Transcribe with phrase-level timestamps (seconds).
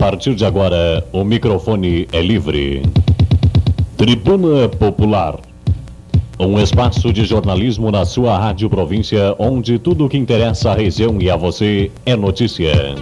[0.00, 2.80] partir de agora, o microfone é livre.
[3.98, 5.38] Tribuna Popular.
[6.38, 11.18] Um espaço de jornalismo na sua rádio província, onde tudo o que interessa à região
[11.20, 12.94] e a você é notícia.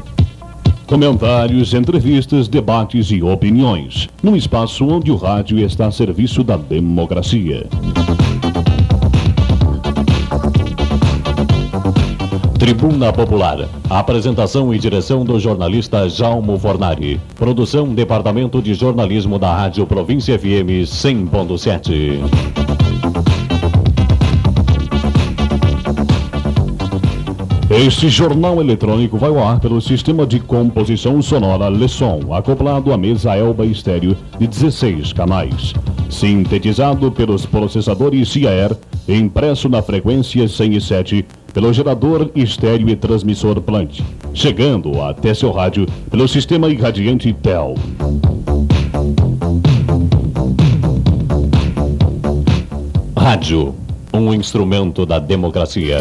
[0.89, 4.09] Comentários, entrevistas, debates e opiniões.
[4.21, 7.65] Num espaço onde o rádio está a serviço da democracia.
[12.69, 13.67] Tribuna Popular.
[13.89, 17.19] Apresentação e direção do jornalista Jalmo Fornari.
[17.35, 22.21] Produção Departamento de Jornalismo da Rádio Província FM 100.7.
[27.71, 33.35] Este jornal eletrônico vai ao ar pelo sistema de composição sonora Lesson, acoplado à mesa
[33.35, 35.73] Elba Estéreo de 16 canais.
[36.11, 38.77] Sintetizado pelos processadores CIAR,
[39.09, 41.25] impresso na frequência 107
[41.59, 43.99] pelo gerador estéreo e transmissor plant,
[44.33, 47.75] chegando até seu rádio pelo sistema irradiante TEL.
[53.17, 53.75] Rádio,
[54.15, 55.99] um instrumento da democracia.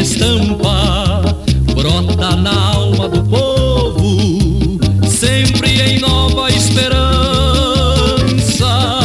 [0.00, 1.20] Estampa,
[1.74, 7.10] brota na alma do povo, sempre em nova esperança.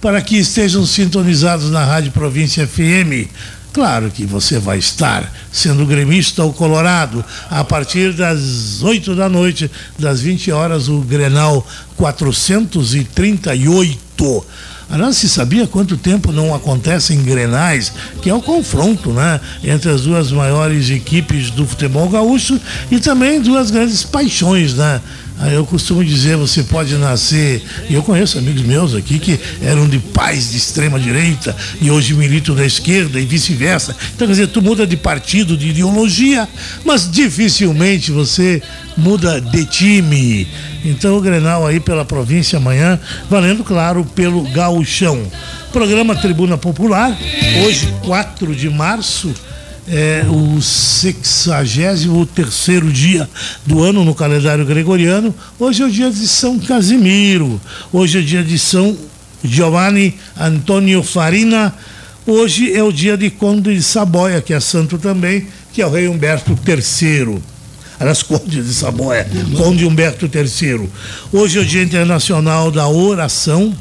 [0.00, 3.28] para que estejam sintonizados na Rádio Província FM.
[3.72, 9.70] Claro que você vai estar sendo gremista ou colorado a partir das 8 da noite,
[9.98, 11.66] das 20 horas, o Grenal
[11.96, 14.44] 438.
[14.90, 17.90] Aliás, se sabia quanto tempo não acontecem grenais,
[18.20, 22.60] que é o confronto né, entre as duas maiores equipes do futebol gaúcho
[22.90, 25.00] e também duas grandes paixões, né?
[25.38, 29.88] Ah, Eu costumo dizer, você pode nascer, e eu conheço amigos meus aqui que eram
[29.88, 33.96] de pais de extrema direita e hoje militam da esquerda e vice-versa.
[34.14, 36.48] Então, quer dizer, tu muda de partido, de ideologia,
[36.84, 38.62] mas dificilmente você
[38.96, 40.46] muda de time.
[40.84, 42.98] Então, o Grenal aí pela província amanhã,
[43.28, 45.22] valendo, claro, pelo gauchão.
[45.72, 47.16] Programa Tribuna Popular,
[47.64, 49.34] hoje, 4 de março,
[49.88, 53.28] é o 63 dia
[53.66, 55.34] do ano no calendário gregoriano.
[55.58, 57.60] Hoje é o dia de São Casimiro,
[57.92, 58.96] hoje é o dia de São
[59.42, 61.74] Giovanni Antonio Farina,
[62.26, 65.90] hoje é o dia de Conde de Saboia, que é santo também, que é o
[65.90, 67.38] rei Humberto III.
[67.98, 69.26] Aliás, Conde de Saboia,
[69.56, 70.88] Conde Humberto III.
[71.32, 73.74] Hoje é o Dia Internacional da Oração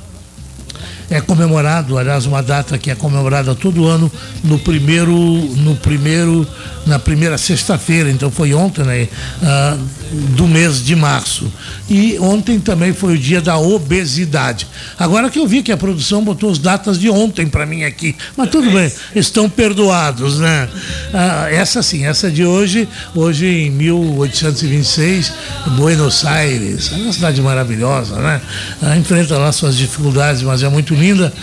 [1.11, 4.09] é comemorado, aliás, uma data que é comemorada todo ano
[4.43, 6.47] no primeiro, no primeiro,
[6.85, 9.07] na primeira sexta-feira, então foi ontem, né,
[9.43, 11.51] uh, do mês de março.
[11.89, 14.67] E ontem também foi o dia da obesidade.
[14.99, 18.15] Agora que eu vi que a produção botou as datas de ontem para mim aqui,
[18.35, 20.69] mas tudo bem, estão perdoados, né?
[21.13, 25.33] Uh, essa sim, essa de hoje, hoje em 1826,
[25.77, 28.41] Buenos Aires, é uma cidade maravilhosa, né?
[28.81, 31.33] Uh, enfrenta lá suas dificuldades, mas é muito linda.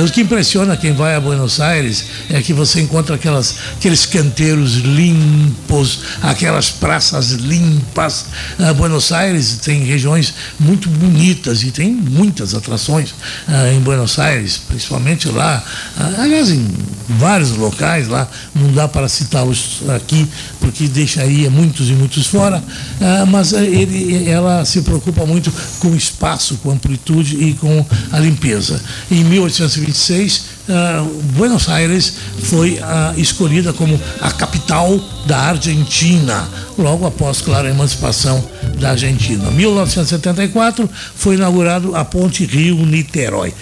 [0.00, 4.76] O que impressiona quem vai a Buenos Aires é que você encontra aquelas, aqueles canteiros
[4.76, 8.24] limpos, aquelas praças limpas.
[8.58, 13.14] Ah, Buenos Aires tem regiões muito bonitas e tem muitas atrações
[13.46, 15.62] ah, em Buenos Aires, principalmente lá,
[15.98, 16.66] ah, aliás, em
[17.06, 20.26] vários locais lá, não dá para citá-los aqui,
[20.58, 22.64] porque deixaria muitos e muitos fora,
[22.98, 28.18] ah, mas ele, ela se preocupa muito com o espaço, com amplitude e com a
[28.18, 28.80] limpeza.
[29.10, 32.14] Em 1850, 1926, ah, Buenos Aires
[32.44, 36.48] foi ah, escolhida como a capital da Argentina,
[36.78, 38.42] logo após, claro, a emancipação
[38.78, 39.48] da Argentina.
[39.48, 43.52] Em 1974 foi inaugurado a Ponte Rio-Niterói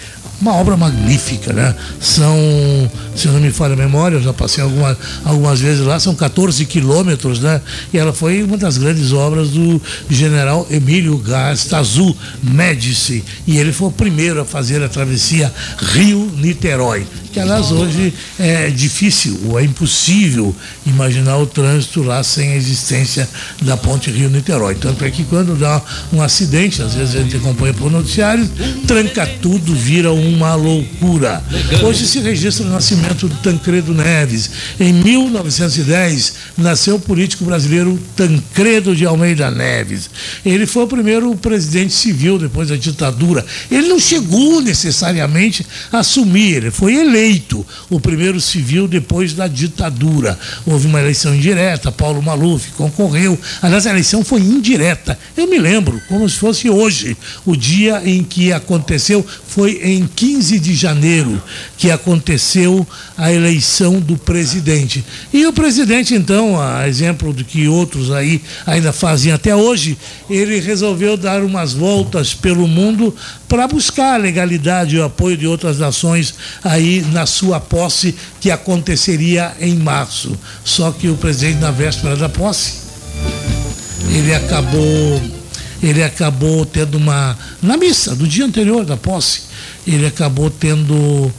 [0.41, 1.75] uma obra magnífica, né?
[1.99, 2.35] São,
[3.15, 6.65] se não me falha a memória, eu já passei alguma, algumas vezes lá, são 14
[6.65, 7.61] quilômetros, né?
[7.93, 13.23] E ela foi uma das grandes obras do general Emílio Gastazu Médici.
[13.45, 15.53] E ele foi o primeiro a fazer a travessia
[15.93, 20.53] Rio-Niterói que aliás hoje é difícil ou é impossível
[20.85, 23.27] imaginar o trânsito lá sem a existência
[23.61, 24.75] da ponte Rio-Niterói.
[24.75, 28.49] Tanto é que quando dá um acidente, às vezes a gente acompanha por noticiários,
[28.85, 31.43] tranca tudo, vira uma loucura.
[31.83, 34.49] Hoje se registra o nascimento do Tancredo Neves.
[34.79, 40.09] Em 1910 nasceu o político brasileiro Tancredo de Almeida Neves.
[40.45, 43.45] Ele foi o primeiro presidente civil depois da ditadura.
[43.69, 50.37] Ele não chegou necessariamente a assumir, ele foi eleito o primeiro civil depois da ditadura.
[50.65, 53.37] Houve uma eleição indireta, Paulo Maluf concorreu.
[53.61, 55.17] Aliás, a eleição foi indireta.
[55.35, 60.59] Eu me lembro, como se fosse hoje, o dia em que aconteceu, foi em 15
[60.59, 61.41] de janeiro
[61.79, 62.85] que aconteceu
[63.17, 65.03] a eleição do presidente.
[65.33, 69.97] E o presidente, então, a exemplo do que outros aí ainda fazem até hoje,
[70.29, 73.15] ele resolveu dar umas voltas pelo mundo
[73.47, 78.51] para buscar a legalidade e o apoio de outras nações aí na sua posse, que
[78.51, 80.37] aconteceria em março.
[80.63, 82.73] Só que o presidente, na véspera da posse,
[84.07, 85.19] ele acabou,
[85.81, 87.37] ele acabou tendo uma.
[87.61, 89.43] Na missa do dia anterior da posse,
[89.85, 91.31] ele acabou tendo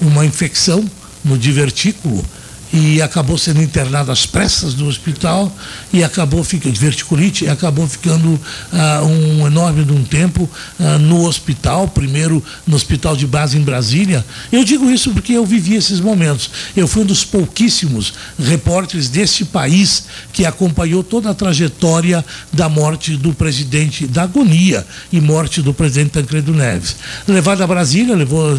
[0.00, 0.84] uma infecção
[1.24, 2.24] no divertículo
[2.72, 5.52] e acabou sendo internado às pressas no hospital
[5.92, 10.48] e acabou ficando de verticulite e acabou ficando uh, um enorme de um tempo
[10.78, 14.24] uh, no hospital, primeiro no hospital de base em Brasília.
[14.52, 16.50] Eu digo isso porque eu vivi esses momentos.
[16.76, 23.16] Eu fui um dos pouquíssimos repórteres desse país que acompanhou toda a trajetória da morte
[23.16, 26.96] do presidente, da agonia e morte do presidente Tancredo Neves.
[27.26, 28.56] Levado a Brasília, levou,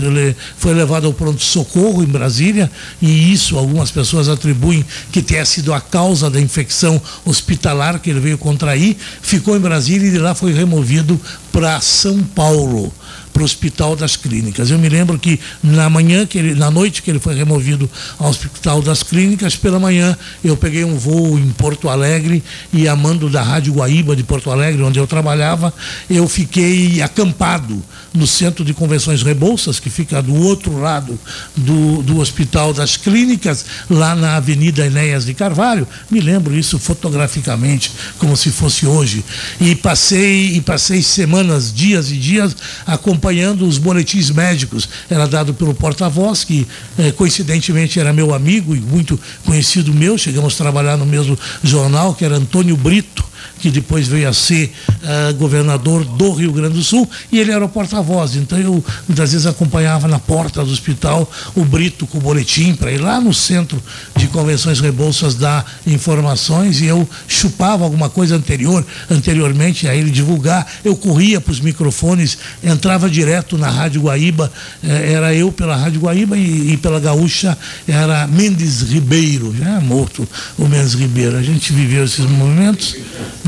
[0.57, 2.69] foi levado ao pronto-socorro em Brasília
[3.01, 8.19] e isso algumas pessoas atribuem que tenha sido a causa da infecção hospitalar que ele
[8.19, 11.19] veio contrair, ficou em Brasília e de lá foi removido
[11.51, 12.91] para São Paulo
[13.31, 14.69] para o Hospital das Clínicas.
[14.69, 18.29] Eu me lembro que na manhã, que ele, na noite que ele foi removido ao
[18.29, 23.29] Hospital das Clínicas, pela manhã eu peguei um voo em Porto Alegre e a mando
[23.29, 25.73] da Rádio Guaíba de Porto Alegre, onde eu trabalhava,
[26.09, 27.81] eu fiquei acampado
[28.13, 31.17] no Centro de Convenções Rebouças, que fica do outro lado
[31.55, 35.87] do, do Hospital das Clínicas, lá na Avenida Enéas de Carvalho.
[36.09, 39.23] Me lembro isso fotograficamente, como se fosse hoje.
[39.59, 44.89] E passei, e passei semanas, dias e dias acompanhando os boletins médicos.
[45.09, 50.17] Era dado pelo porta-voz, que eh, coincidentemente era meu amigo e muito conhecido meu.
[50.17, 53.30] Chegamos a trabalhar no mesmo jornal, que era Antônio Brito
[53.61, 57.63] que depois veio a ser uh, governador do Rio Grande do Sul, e ele era
[57.63, 58.35] o porta-voz.
[58.35, 62.91] Então eu muitas vezes acompanhava na porta do hospital o Brito com o boletim para
[62.91, 63.81] ir lá no centro
[64.15, 70.67] de convenções Rebouças dar informações e eu chupava alguma coisa anterior, anteriormente a ele divulgar.
[70.83, 74.51] Eu corria para os microfones, entrava direto na Rádio Guaíba,
[74.83, 80.27] eh, era eu pela Rádio Guaíba e, e pela Gaúcha era Mendes Ribeiro, já morto
[80.57, 81.37] o Mendes Ribeiro.
[81.37, 82.95] A gente viveu esses momentos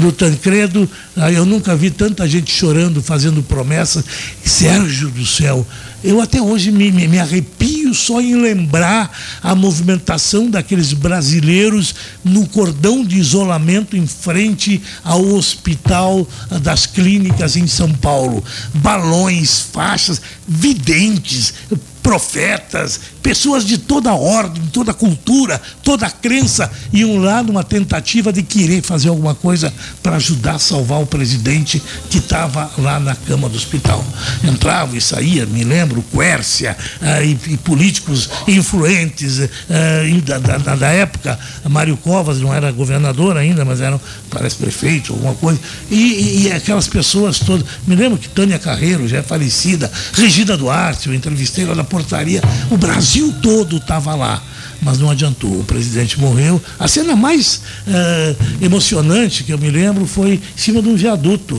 [0.04, 4.04] do Tancredo, ah, eu nunca vi tanta gente chorando, fazendo promessas.
[4.44, 5.66] Sérgio do céu,
[6.04, 9.10] eu até hoje me, me, me, arrepio só em lembrar
[9.42, 16.28] a movimentação daqueles brasileiros no cordão de isolamento em frente ao hospital
[16.62, 18.44] das clínicas em São Paulo.
[18.74, 21.54] Balões, faixas, videntes,
[22.02, 28.84] profetas, pessoas de toda ordem, toda cultura, toda crença, iam lá numa tentativa de querer
[28.84, 33.56] fazer alguma coisa para ajudar a salvar o presidente que estava lá na cama do
[33.56, 34.04] hospital.
[34.44, 40.88] Entrava e saía, me lembro, Quércia ah, e, e, políticos influentes ah, da, da, da,
[40.90, 41.40] época.
[41.70, 44.00] Mário Covas não era governador ainda, mas era,
[44.30, 45.60] parece, prefeito, alguma coisa.
[45.90, 47.66] E, e, e aquelas pessoas todas.
[47.88, 52.42] Me lembro que Tânia Carreiro já é falecida, Regina Duarte, eu entrevistei lá na portaria.
[52.70, 54.42] O Brasil todo estava lá
[54.84, 55.60] mas não adiantou.
[55.60, 56.62] O presidente morreu.
[56.78, 61.56] A cena mais uh, emocionante que eu me lembro foi em cima de um viaduto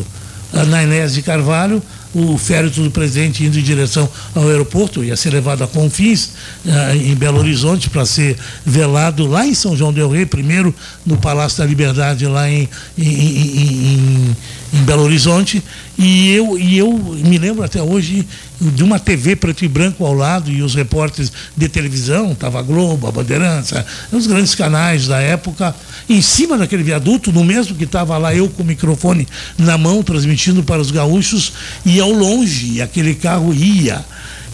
[0.52, 1.82] uh, na Inés de Carvalho.
[2.14, 6.28] O férito do presidente indo em direção ao aeroporto, ia ser levado a Confins,
[6.64, 10.72] uh, em Belo Horizonte, para ser velado lá em São João Del Rei, primeiro
[11.04, 14.36] no Palácio da Liberdade, lá em, em, em,
[14.74, 15.60] em Belo Horizonte.
[15.96, 18.26] E eu, e eu me lembro até hoje
[18.60, 22.62] de uma TV preto e branco ao lado e os repórteres de televisão, estava a
[22.62, 25.74] Globo, a Bandeirança, os grandes canais da época,
[26.08, 30.02] em cima daquele viaduto, no mesmo que estava lá eu com o microfone na mão,
[30.02, 31.52] transmitindo para os gaúchos,
[31.86, 34.04] e ao longe aquele carro ia.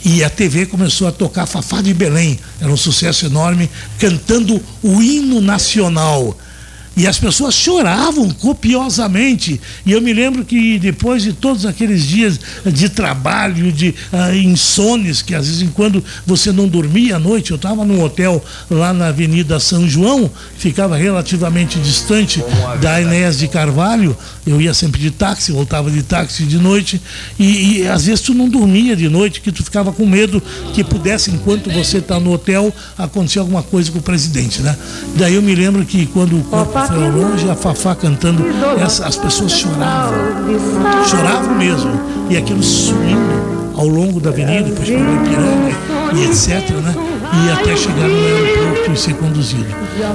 [0.05, 5.03] E a TV começou a tocar Fafá de Belém, era um sucesso enorme, cantando o
[5.03, 6.37] hino nacional.
[7.01, 9.59] E as pessoas choravam copiosamente.
[9.87, 15.23] E eu me lembro que depois de todos aqueles dias de trabalho, de uh, insones,
[15.23, 19.07] que às vezes quando você não dormia à noite, eu estava num hotel lá na
[19.07, 22.45] Avenida São João, ficava relativamente distante
[22.83, 24.15] da Enéas de Carvalho.
[24.51, 27.01] Eu ia sempre de táxi, voltava de táxi de noite.
[27.39, 30.43] E, e às vezes tu não dormia de noite, que tu ficava com medo
[30.75, 34.61] que pudesse, enquanto você está no hotel, acontecer alguma coisa com o presidente.
[34.61, 34.77] Né?
[35.17, 38.45] Daí eu me lembro que quando o corpo foi ao longe, a Fafá cantando,
[38.81, 40.19] essa, as pessoas choravam.
[41.09, 42.01] Choravam mesmo.
[42.29, 45.75] E aquilo sumindo ao longo da avenida, depois pelo Ipiranga
[46.15, 47.10] e etc., né?
[47.33, 49.67] E até chegar no aeroporto e ser conduzido.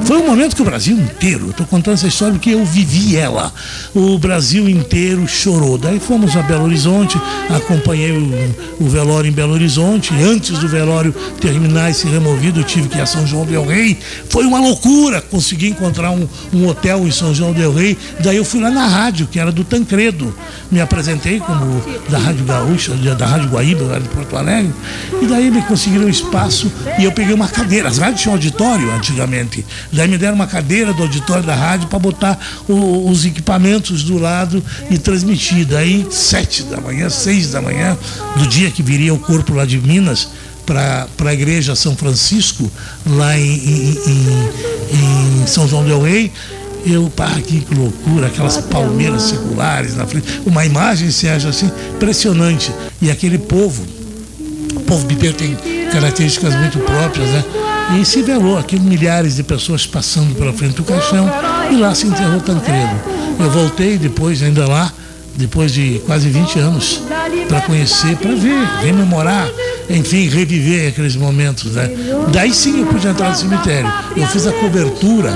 [0.04, 3.54] Foi um momento que o Brasil inteiro, estou contando essa história porque eu vivi ela.
[3.94, 5.78] O Brasil inteiro chorou.
[5.78, 7.20] Daí fomos a Belo Horizonte,
[7.50, 10.14] acompanhei o, o velório em Belo Horizonte.
[10.22, 13.66] Antes do velório terminar e ser removido, eu tive que ir a São João Del
[13.66, 13.98] Rei.
[14.30, 17.98] Foi uma loucura consegui encontrar um, um hotel em São João Del Rei.
[18.20, 20.34] Daí eu fui lá na rádio, que era do Tancredo.
[20.72, 24.74] Me apresentei como da Rádio Gaúcha, da Rádio Guaíba, lá de Porto Alegre.
[25.22, 27.90] E daí me conseguiram um espaço e eu peguei uma cadeira.
[27.90, 29.66] As rádios tinham auditório antigamente.
[29.92, 34.18] Daí me deram uma cadeira do auditório da rádio para botar o, os equipamentos do
[34.18, 35.66] lado e transmitir.
[35.66, 37.98] Daí, sete da manhã, seis da manhã,
[38.38, 40.30] do dia que viria o corpo lá de Minas,
[40.66, 42.70] para a igreja São Francisco,
[43.06, 46.32] lá em, em, em, em São João del Rei,
[46.86, 50.42] eu, pá, que loucura, aquelas palmeiras seculares na frente.
[50.46, 52.72] Uma imagem, Sérgio, assim, impressionante.
[53.02, 53.86] E aquele povo,
[54.76, 55.58] o povo bipeiro tem
[55.96, 57.44] características muito próprias, né?
[57.98, 61.30] E se velou aqui milhares de pessoas passando pela frente do caixão
[61.72, 63.00] e lá se enterrou Tancredo.
[63.40, 64.92] Eu voltei depois, ainda lá,
[65.38, 67.02] depois de quase 20 anos,
[67.48, 69.50] para conhecer, para ver, rememorar,
[69.90, 71.72] enfim, reviver aqueles momentos.
[71.72, 71.90] Né?
[72.34, 73.92] Daí sim eu pude entrar no cemitério.
[74.18, 75.34] Eu fiz a cobertura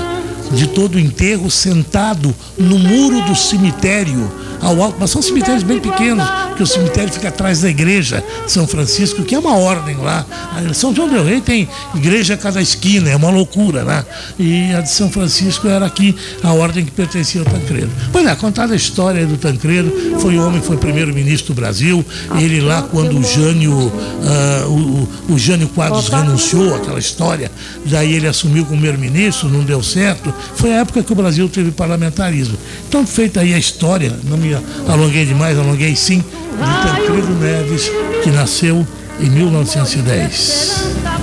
[0.52, 5.80] de todo o enterro sentado no muro do cemitério ao alto, mas são cemitérios bem
[5.80, 6.26] pequenos,
[6.56, 10.26] que o cemitério fica atrás da igreja de São Francisco, que é uma ordem lá.
[10.74, 14.04] São João del Rei tem igreja a cada esquina, é uma loucura, né?
[14.38, 17.90] E a de São Francisco era aqui a ordem que pertencia ao Tancredo.
[18.12, 22.04] Pois é, contada a história do Tancredo, foi o homem que foi primeiro-ministro do Brasil,
[22.38, 27.50] ele lá quando o Jânio, uh, o, o Jânio Quadros renunciou aquela história,
[27.86, 31.70] daí ele assumiu como primeiro-ministro, não deu certo, foi a época que o Brasil teve
[31.70, 32.56] parlamentarismo.
[32.88, 34.49] Então, feita aí a história, não me
[34.88, 37.90] alonguei demais, alonguei sim, de Tancredo Neves,
[38.22, 38.86] que nasceu
[39.20, 41.19] em 1910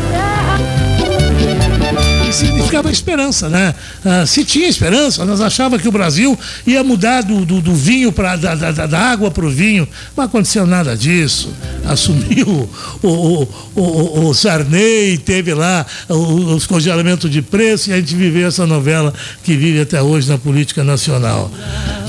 [2.38, 3.74] significava esperança, né?
[4.06, 8.12] Ah, se tinha esperança, nós achávamos que o Brasil ia mudar do, do, do vinho
[8.12, 9.88] para da, da, da, água para o vinho.
[10.15, 11.51] Não aconteceu nada disso.
[11.86, 12.70] Assumiu
[13.01, 18.48] o, o, o, o Sarney, teve lá os congelamentos de preço e a gente viveu
[18.48, 19.13] essa novela
[19.44, 21.51] que vive até hoje na política nacional.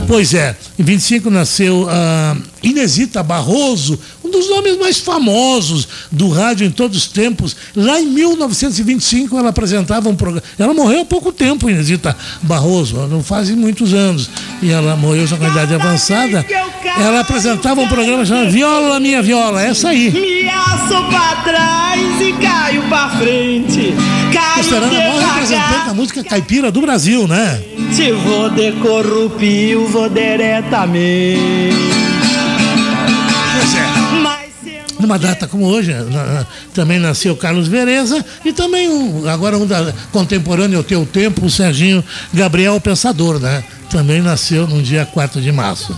[0.06, 6.66] Pois é, em 25 nasceu a Inesita Barroso, um dos nomes mais famosos do rádio
[6.66, 7.56] em todos os tempos.
[7.74, 10.42] Lá em 1925 ela apresentava um programa.
[10.58, 14.28] Ela morreu há pouco tempo, Inesita Barroso, não faz muitos anos.
[14.62, 16.44] E ela morreu já com a idade avançada.
[16.98, 20.10] Ela apresentava um programa chamado Viola Minha Viola, essa aí.
[20.10, 23.94] Me aço pra trás e caio pra frente.
[24.54, 27.62] Considerando a maior representante da música caipira do Brasil, né?
[27.94, 31.97] Te vou de corrupio, vou diretamente.
[34.98, 39.66] Numa data como hoje, na- na- também nasceu Carlos Vereza e também um, agora um
[39.66, 42.02] da contemporâneo ao teu tempo, o Serginho
[42.34, 43.62] Gabriel Pensador, né?
[43.90, 45.96] Também nasceu no dia 4 de março.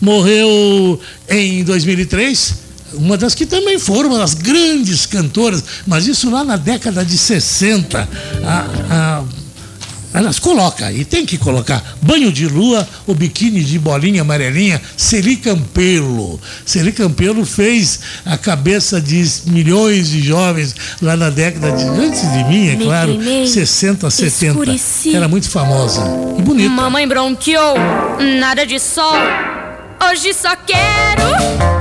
[0.00, 2.54] Morreu em 2003,
[2.94, 7.16] uma das que também foram uma das grandes cantoras, mas isso lá na década de
[7.16, 8.08] 60.
[8.44, 9.22] A, a,
[10.12, 15.36] elas coloca e tem que colocar banho de lua, o biquíni de bolinha amarelinha, Celi
[15.36, 16.40] Campelo.
[16.64, 22.44] Celi Campelo fez a cabeça de milhões de jovens lá na década de antes de
[22.44, 24.46] mim, é Me claro, queimei, 60, 70.
[24.46, 25.14] escureci.
[25.14, 26.02] Era muito famosa
[26.38, 26.68] e bonita.
[26.68, 27.76] Mamãe bronqueou,
[28.38, 29.14] nada de sol.
[30.10, 31.71] Hoje só quero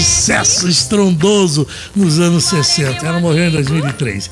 [0.00, 3.04] sucesso estrondoso nos anos 60.
[3.04, 4.30] Ela morreu em 2003.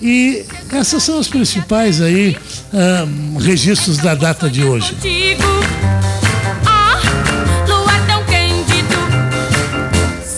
[0.00, 2.36] E essas são os principais aí
[2.72, 3.06] ah,
[3.40, 4.96] registros da data de hoje.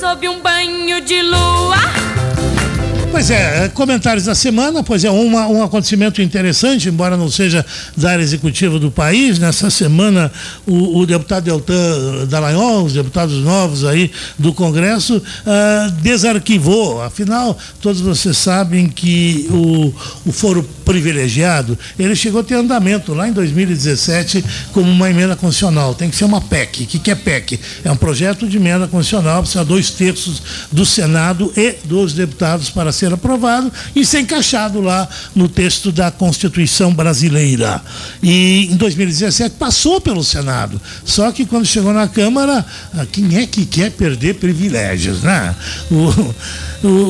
[0.01, 1.52] Sob um banho de lua.
[3.13, 7.65] Pois é, comentários da semana, pois é, uma, um acontecimento interessante, embora não seja
[7.95, 9.39] da área executiva do país.
[9.39, 10.33] Nessa semana,
[10.67, 17.03] o, o deputado Deltan Dallagnol, os deputados novos aí do Congresso, ah, desarquivou.
[17.03, 19.93] Afinal, todos vocês sabem que o,
[20.25, 25.95] o foro privilegiado, ele chegou a ter andamento lá em 2017 como uma emenda constitucional.
[25.95, 26.85] Tem que ser uma PEC.
[26.85, 27.59] O que, é PEC?
[27.85, 32.93] É um projeto de emenda constitucional, precisa dois terços do Senado e dos deputados para
[32.93, 37.81] ser aprovado e ser encaixado lá no texto da Constituição brasileira.
[38.23, 40.81] E em 2017 passou pelo Senado.
[41.05, 45.55] Só que quando chegou na Câmara, ah, quem é que quer perder privilégios, né?
[45.91, 46.35] O-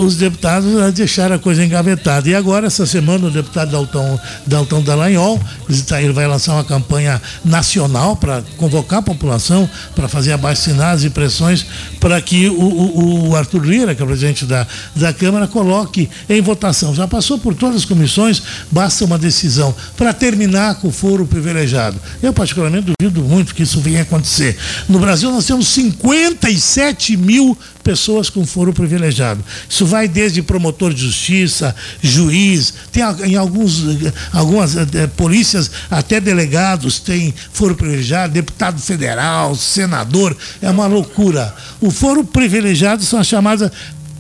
[0.05, 2.29] os deputados ah, deixaram a coisa engavetada.
[2.29, 5.41] E agora, essa semana, o deputado Dalton, Dalton Dallagnol,
[5.87, 11.11] tá- ele vai lançar uma campanha nacional para convocar a população para fazer abaixo-assinados e
[11.11, 11.65] pressões
[12.01, 16.09] para que o, o- o Arthur Lira, que é o presidente da, da Câmara, coloque
[16.29, 16.95] em votação.
[16.95, 21.97] Já passou por todas as comissões, basta uma decisão para terminar com o foro privilegiado.
[22.23, 24.57] Eu, particularmente, duvido muito que isso venha a acontecer.
[24.89, 29.45] No Brasil, nós temos 57 mil pessoas com foro privilegiado.
[29.69, 35.71] Isso vai desde promotor de justiça, juiz, tem em alguns, eh, algumas eh, eh, polícias
[35.91, 41.55] até delegados tem foro privilegiado, deputado federal, senador, é uma loucura.
[41.81, 43.71] O foro privilegiado são as chamadas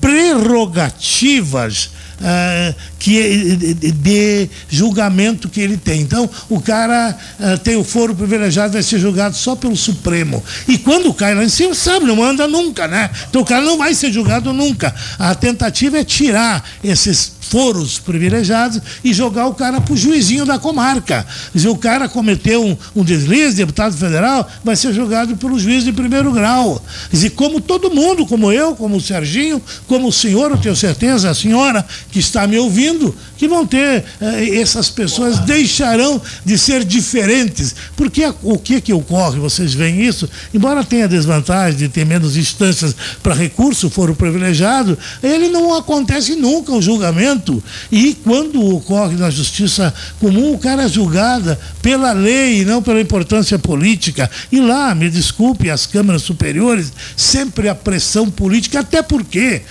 [0.00, 1.90] prerrogativas
[2.24, 6.00] ah, que eh, de, de julgamento que ele tem.
[6.00, 10.42] Então, o cara ah, tem o foro privilegiado, vai ser julgado só pelo Supremo.
[10.68, 13.10] E quando cai lá em cima, sabe, não anda nunca, né?
[13.28, 14.94] Então o cara não vai ser julgado nunca.
[15.18, 21.26] A tentativa é tirar esses foros privilegiados e jogar o cara pro juizinho da comarca.
[21.52, 25.92] Dizer, o cara cometeu um, um deslize, deputado federal, vai ser julgado pelo juiz de
[25.92, 26.82] primeiro grau.
[27.10, 31.28] Dizer, como todo mundo, como eu, como o Serginho, como o senhor, eu tenho certeza,
[31.28, 32.91] a senhora que está me ouvindo,
[33.36, 37.74] que vão ter, eh, essas pessoas deixarão de ser diferentes.
[37.96, 42.94] Porque o que que ocorre, vocês veem isso, embora tenha desvantagem de ter menos instâncias
[43.22, 47.62] para recurso, foro privilegiado, ele não acontece nunca o julgamento.
[47.90, 53.00] E quando ocorre na justiça comum, o cara é julgado pela lei e não pela
[53.00, 54.30] importância política.
[54.50, 59.62] E lá, me desculpe, as câmaras superiores, sempre a pressão política, até porque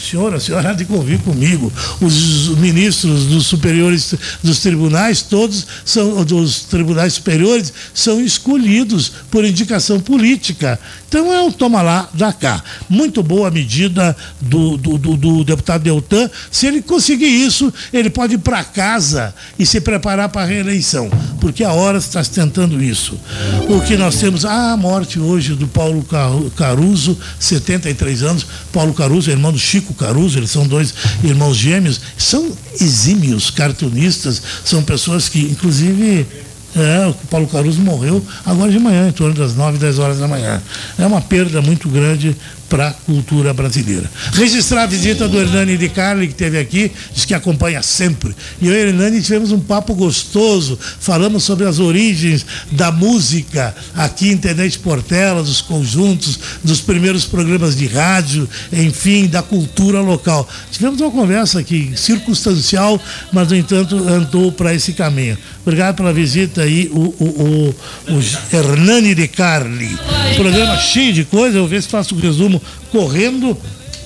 [0.00, 1.72] o senhor, a senhora há de convir comigo.
[2.00, 10.00] Os ministros dos superiores dos tribunais, todos são dos tribunais superiores, são escolhidos por indicação
[10.00, 10.78] política.
[11.08, 12.62] Então é um toma lá, dá cá.
[12.88, 16.30] Muito boa a medida do, do, do- do deputado Deltan.
[16.50, 21.10] Se ele conseguir isso, ele pode ir para casa e se preparar para a reeleição,
[21.40, 23.18] porque a hora está tentando isso.
[23.68, 28.46] O que nós temos, ah, a morte hoje do Paulo Caru- Caruso, 73 anos.
[28.72, 32.00] Paulo Caruso irmão do Chico Caruso, eles são dois irmãos gêmeos.
[32.16, 36.26] São exímios cartunistas, são pessoas que, inclusive,
[36.76, 40.28] é, o Paulo Caruso morreu agora de manhã, em torno das 9, 10 horas da
[40.28, 40.62] manhã.
[40.98, 42.36] É uma perda muito grande
[42.70, 44.08] para a cultura brasileira.
[44.32, 48.34] Registrar a visita do Hernani de Carli, que esteve aqui, diz que acompanha sempre.
[48.62, 53.74] E eu e o Hernani tivemos um papo gostoso, falamos sobre as origens da música
[53.94, 60.48] aqui em Tenente Portela, dos conjuntos, dos primeiros programas de rádio, enfim, da cultura local.
[60.70, 63.02] Tivemos uma conversa aqui circunstancial,
[63.32, 65.36] mas no entanto andou para esse caminho.
[65.62, 67.74] Obrigado pela visita aí, o, o,
[68.08, 69.98] o, o Hernani de Carli.
[70.36, 72.59] Programa cheio de coisa, eu vou ver se faço um resumo
[72.92, 73.56] correndo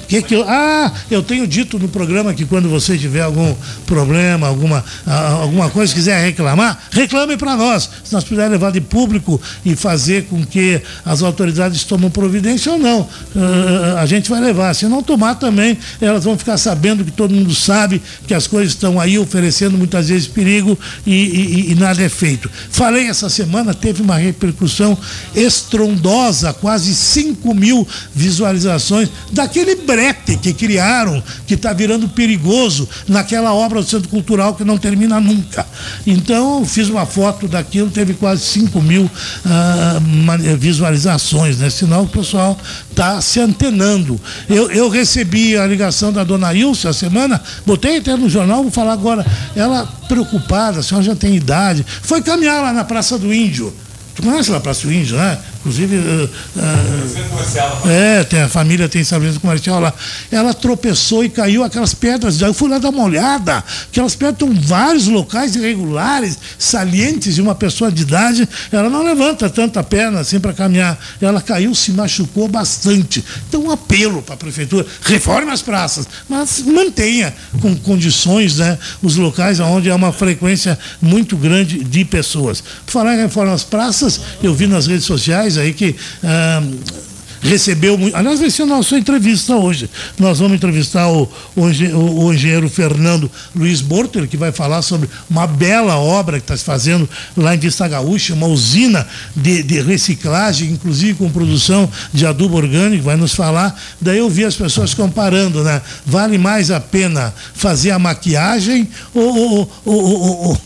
[0.09, 3.55] que que eu, ah, eu tenho dito no programa que quando você tiver algum
[3.87, 7.89] problema, alguma, alguma coisa, quiser reclamar, reclame para nós.
[8.03, 12.79] Se nós pudermos levar de público e fazer com que as autoridades tomem providência ou
[12.79, 14.75] não, uh, a gente vai levar.
[14.75, 18.73] Se não tomar também, elas vão ficar sabendo que todo mundo sabe que as coisas
[18.73, 22.51] estão aí oferecendo muitas vezes perigo e, e, e nada é feito.
[22.71, 24.97] Falei essa semana, teve uma repercussão
[25.35, 29.77] estrondosa, quase 5 mil visualizações daquele
[30.13, 35.67] que criaram, que está virando perigoso naquela obra do Centro Cultural que não termina nunca.
[36.07, 39.11] Então, fiz uma foto daquilo, teve quase 5 mil
[39.47, 40.01] ah,
[40.59, 41.71] visualizações, né?
[41.71, 42.59] Sinal o pessoal
[42.91, 44.21] está se antenando.
[44.49, 48.73] Eu, eu recebi a ligação da dona Ilse a semana, botei até no jornal, vou
[48.73, 49.25] falar agora.
[49.55, 53.73] Ela preocupada, a senhora já tem idade, foi caminhar lá na Praça do Índio.
[54.15, 55.39] Tu conhece lá Praça do Índio, né?
[55.65, 59.95] Inclusive, uh, uh, é, tem, a família tem estabelecimento comercial lá.
[60.31, 62.39] Ela tropeçou e caiu aquelas pedras.
[62.39, 63.65] Eu fui lá dar uma olhada.
[63.91, 68.47] Aquelas pedras estão vários locais irregulares, salientes de uma pessoa de idade.
[68.71, 70.99] Ela não levanta tanta perna assim para caminhar.
[71.19, 73.25] Ela caiu, se machucou bastante.
[73.49, 79.17] Então, um apelo para a prefeitura: reforme as praças, mas mantenha com condições né, os
[79.17, 82.63] locais onde há uma frequência muito grande de pessoas.
[82.85, 85.95] Por falar em reforma as praças, eu vi nas redes sociais aí que.
[86.23, 86.63] Ah,
[87.45, 88.17] recebeu muito.
[88.17, 89.89] Aliás, vai ser a nossa entrevista hoje.
[90.19, 95.47] Nós vamos entrevistar o, o, o engenheiro Fernando Luiz Borter, que vai falar sobre uma
[95.47, 100.71] bela obra que está se fazendo lá em Vista Gaúcha, uma usina de, de, reciclagem,
[100.71, 103.79] inclusive com produção de adubo orgânico, vai nos falar.
[104.01, 105.83] Daí eu vi as pessoas comparando, né?
[106.07, 110.61] Vale mais a pena fazer a maquiagem ou, ou, ou, ou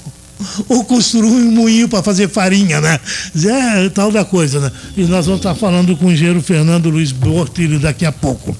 [0.69, 3.01] ou construir um moinho para fazer farinha, né?
[3.45, 4.73] É tal da coisa, né?
[4.97, 8.57] E nós vamos estar falando com o engenheiro Fernando Luiz Bortilho daqui a pouco.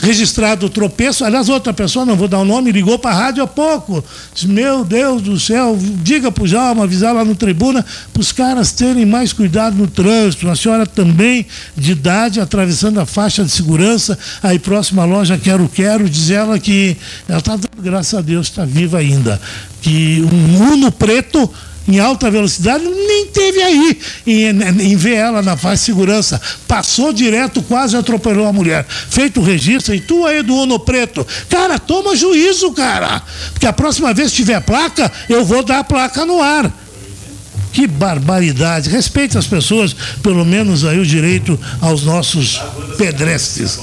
[0.00, 3.42] Registrado o tropeço, aliás, outra pessoa, não vou dar o nome, ligou para a rádio
[3.42, 4.02] há pouco.
[4.34, 8.32] Diz, meu Deus do céu, diga para o Jalma, avisar lá no tribuna, para os
[8.32, 10.48] caras terem mais cuidado no trânsito.
[10.48, 16.08] A senhora também, de idade, atravessando a faixa de segurança, aí próxima loja Quero Quero,
[16.08, 16.96] diz ela que
[17.28, 19.40] ela está, graças a Deus, está viva ainda
[19.80, 21.50] que um Uno preto
[21.90, 24.48] em alta velocidade nem teve aí em,
[24.92, 26.40] em ver ela na faixa de segurança.
[26.68, 28.86] Passou direto, quase atropelou a mulher.
[28.88, 31.26] Feito o registro, e tu aí do Uno Preto.
[31.48, 33.22] Cara, toma juízo, cara.
[33.52, 36.72] Porque a próxima vez que tiver placa, eu vou dar a placa no ar.
[37.72, 38.88] Que barbaridade.
[38.88, 42.60] Respeite as pessoas, pelo menos aí o direito aos nossos
[42.96, 43.78] pedestres.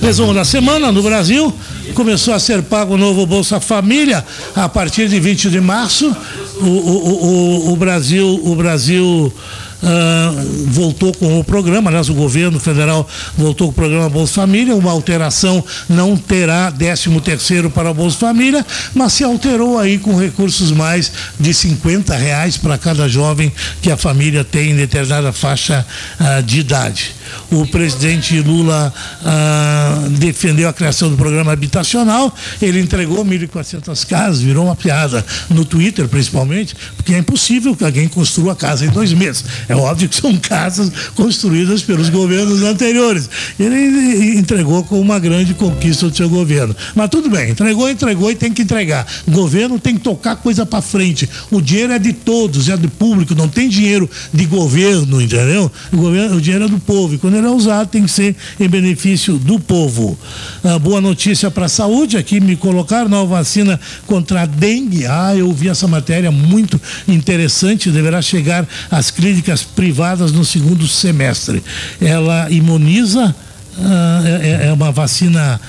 [0.00, 1.54] Resumo da semana no Brasil
[1.98, 6.16] começou a ser pago o novo Bolsa Família a partir de 20 de março.
[6.60, 7.24] O, o,
[7.70, 9.34] o, o Brasil, o Brasil
[9.80, 14.74] Uh, voltou com o programa, aliás, o governo federal voltou com o programa Bolsa Família,
[14.74, 20.18] uma alteração não terá 13 terceiro para o Bolsa Família, mas se alterou aí com
[20.18, 25.86] recursos mais de 50 reais para cada jovem que a família tem em determinada faixa
[26.18, 27.17] uh, de idade.
[27.50, 34.66] O presidente Lula uh, defendeu a criação do programa habitacional, ele entregou 1.400 casas, virou
[34.66, 39.44] uma piada no Twitter, principalmente, porque é impossível que alguém construa casa em dois meses.
[39.68, 43.28] É óbvio que são casas construídas pelos governos anteriores.
[43.58, 46.74] Ele entregou com uma grande conquista do seu governo.
[46.94, 49.06] Mas tudo bem, entregou, entregou e tem que entregar.
[49.26, 51.28] O governo tem que tocar coisa para frente.
[51.50, 55.70] O dinheiro é de todos, é do público, não tem dinheiro de governo, entendeu?
[55.92, 57.14] O, governo, o dinheiro é do povo.
[57.18, 60.18] Quando ele é usado, tem que ser em benefício do povo.
[60.64, 65.06] Ah, boa notícia para a saúde, aqui me colocaram nova vacina contra a dengue.
[65.06, 71.62] Ah, eu vi essa matéria muito interessante, deverá chegar às clínicas privadas no segundo semestre.
[72.00, 73.34] Ela imuniza,
[73.78, 75.60] uh, é, é, uma vacina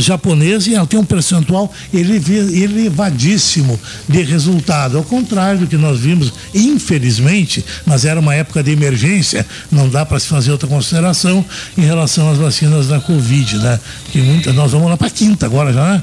[0.00, 4.98] japonesa e ela tem um percentual elevadíssimo de resultado.
[4.98, 10.04] Ao contrário do que nós vimos, infelizmente, mas era uma época de emergência, não dá
[10.04, 11.44] para se fazer outra consideração
[11.76, 13.80] em relação às vacinas da Covid, né?
[14.12, 16.02] Que muita, nós vamos lá para quinta agora já, né?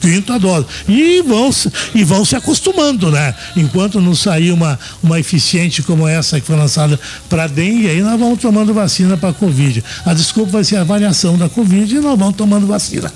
[0.00, 0.66] Quinta dose.
[0.88, 1.50] E vão,
[1.94, 3.34] e vão se acostumando, né?
[3.56, 6.98] Enquanto não sair uma, uma eficiente como essa que foi lançada
[7.28, 9.82] para dengue, aí nós vamos tomando vacina para Covid.
[10.04, 13.12] A desculpa vai ser a variação da Covid e nós vamos tomando vacina.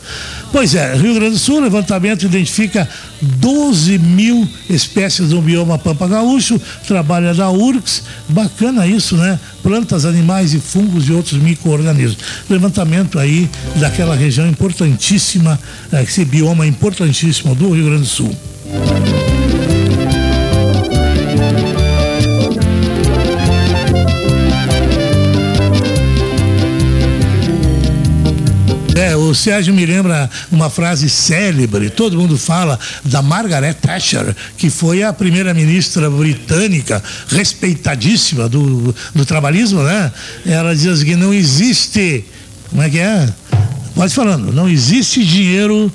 [0.51, 2.89] Pois é, Rio Grande do Sul, levantamento identifica
[3.21, 9.39] 12 mil espécies do bioma Pampa Gaúcho, trabalha da URCS, bacana isso, né?
[9.69, 12.17] Plantas, animais e fungos e outros micro-organismos.
[12.49, 15.61] Levantamento aí daquela região importantíssima,
[15.93, 18.48] eh, esse bioma importantíssimo do Rio Grande do Sul.
[29.29, 35.03] O Sérgio me lembra uma frase célebre, todo mundo fala da Margaret Thatcher, que foi
[35.03, 40.13] a primeira-ministra britânica, respeitadíssima do, do trabalhismo, né?
[40.47, 42.25] Ela diz assim que não existe,
[42.71, 43.29] como é que é?
[43.95, 45.93] Pode falando, não existe dinheiro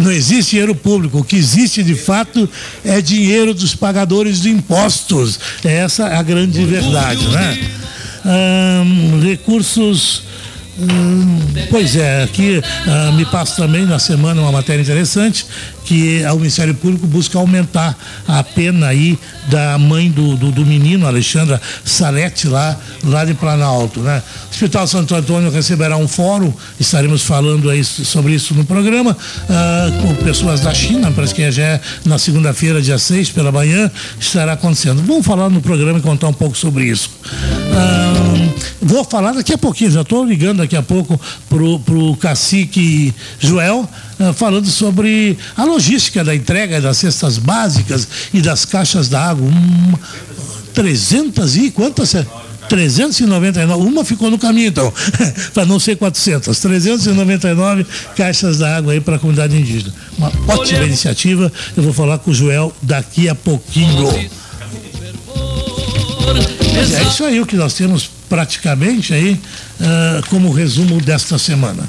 [0.00, 1.18] não existe dinheiro público.
[1.18, 2.48] O que existe de fato
[2.82, 5.38] é dinheiro dos pagadores de impostos.
[5.62, 7.70] Essa é a grande verdade, né?
[9.22, 10.22] Recursos
[10.80, 11.38] Hum,
[11.68, 15.46] pois é, aqui ah, me passa também na semana uma matéria interessante
[15.84, 21.06] que o Ministério Público busca aumentar a pena aí da mãe do, do, do menino,
[21.06, 24.00] Alexandra Salete, lá, lá de Planalto.
[24.00, 24.22] Né?
[24.46, 29.16] O Hospital Santo Antônio receberá um fórum, estaremos falando aí sobre isso no programa,
[29.48, 33.90] ah, com pessoas da China, parece que já é na segunda-feira, dia 6, pela manhã,
[34.18, 35.02] estará acontecendo.
[35.06, 37.10] Vamos falar no programa e contar um pouco sobre isso.
[37.72, 43.14] Ah, vou falar daqui a pouquinho, já estou ligando daqui a pouco para o cacique
[43.38, 43.88] Joel,
[44.34, 49.46] falando sobre a logística da entrega das cestas básicas e das caixas d'água.
[49.46, 49.94] Um,
[50.74, 52.14] 300 e quantas?
[52.68, 54.92] 399, uma ficou no caminho então,
[55.52, 59.92] para não ser 400, 399 caixas d'água aí para a comunidade indígena.
[60.16, 64.08] Uma ótima iniciativa, eu vou falar com o Joel daqui a pouquinho.
[66.76, 71.82] Mas é isso aí o que nós temos praticamente aí uh, como resumo desta semana.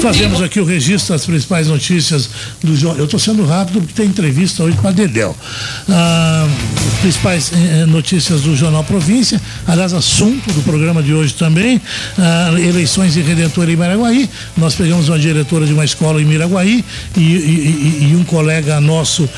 [0.00, 2.30] Fazemos aqui o registro das principais notícias
[2.62, 3.00] do jornal.
[3.00, 5.36] Eu estou sendo rápido porque tem entrevista hoje para Dedel.
[5.88, 6.50] Uh,
[7.00, 13.16] principais uh, notícias do Jornal Província, aliás, assunto do programa de hoje também, uh, eleições
[13.16, 14.30] em Redentor em Miraguaí.
[14.56, 16.84] Nós pegamos uma diretora de uma escola em Miraguaí
[17.16, 19.28] e, e, e um colega nosso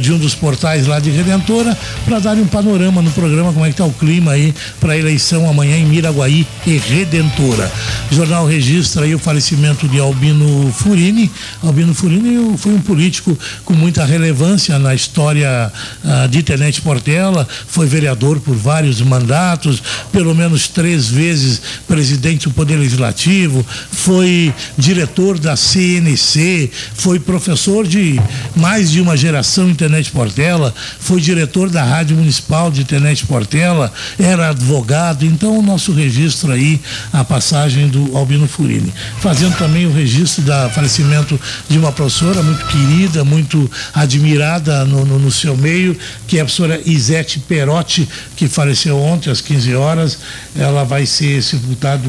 [0.00, 3.68] de um dos portais lá de Redentora para dar um panorama no programa, como é
[3.68, 7.70] que está o clima aí para a eleição amanhã em Miraguaí e Redentora.
[8.10, 11.30] O jornal registra o falecimento de Albino Furini.
[11.62, 15.72] Albino Furini foi um político com muita relevância na história
[16.04, 22.54] uh, de Tenente Portela, foi vereador por vários mandatos, pelo menos três vezes presidente do
[22.54, 28.20] Poder Legislativo, foi diretor da CNC, foi professor de
[28.56, 33.92] mais de uma geração em Tenente Portela, foi diretor da Rádio Municipal de Tenente Portela,
[34.18, 36.80] era advogado, então nós nosso registro aí
[37.12, 38.92] a passagem do Albino Furini.
[39.20, 45.20] Fazendo também o registro da falecimento de uma professora muito querida, muito admirada no, no,
[45.20, 50.18] no seu meio, que é a professora Isete Perotti, que faleceu ontem às 15 horas.
[50.56, 52.02] Ela vai ser sepultada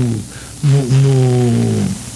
[0.63, 2.08] no, no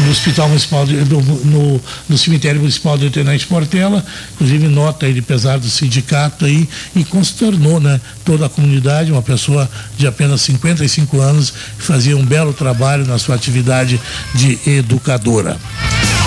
[0.00, 5.22] no Hospital Municipal, de, no, no, no, Cemitério Municipal de Tenente Portela, inclusive nota ele
[5.22, 11.20] pesar do sindicato aí e consternou né, toda a comunidade, uma pessoa de apenas 55
[11.20, 14.00] anos que fazia um belo trabalho na sua atividade
[14.34, 15.56] de educadora.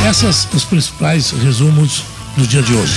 [0.06, 2.04] Essas os principais resumos
[2.38, 2.94] do dia de hoje.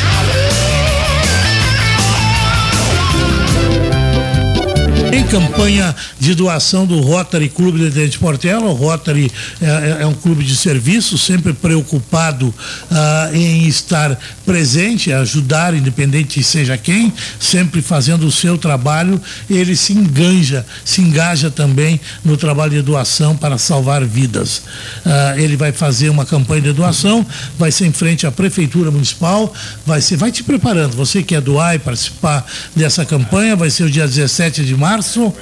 [5.13, 10.07] Em campanha de doação do Rotary Clube de Tenente Portela, o Rotary é, é, é,
[10.07, 12.53] um clube de serviço, sempre preocupado
[12.91, 19.93] ah, em estar presente, ajudar, independente seja quem, sempre fazendo o seu trabalho, ele se
[19.93, 24.63] enganja, se engaja também no trabalho de doação para salvar vidas.
[25.05, 27.25] Ah, ele vai fazer uma campanha de doação,
[27.59, 29.53] vai ser em frente à Prefeitura Municipal,
[29.85, 33.91] vai ser, vai te preparando, você quer doar e participar dessa campanha, vai ser o
[33.91, 35.33] dia 17 de março março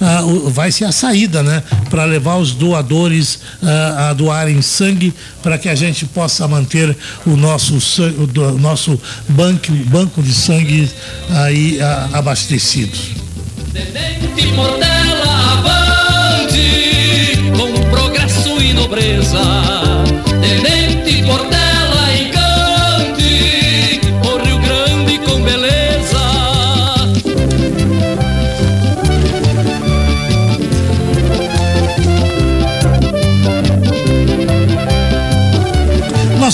[0.00, 1.62] ah, vai ser a saída, né?
[1.88, 7.30] Para levar os doadores ah, a doarem sangue para que a gente possa manter o
[7.30, 10.90] nosso, o nosso banco, banco de sangue
[11.30, 12.96] aí ah, abastecido.
[15.52, 16.58] Avante,
[17.56, 19.38] com progresso e nobreza.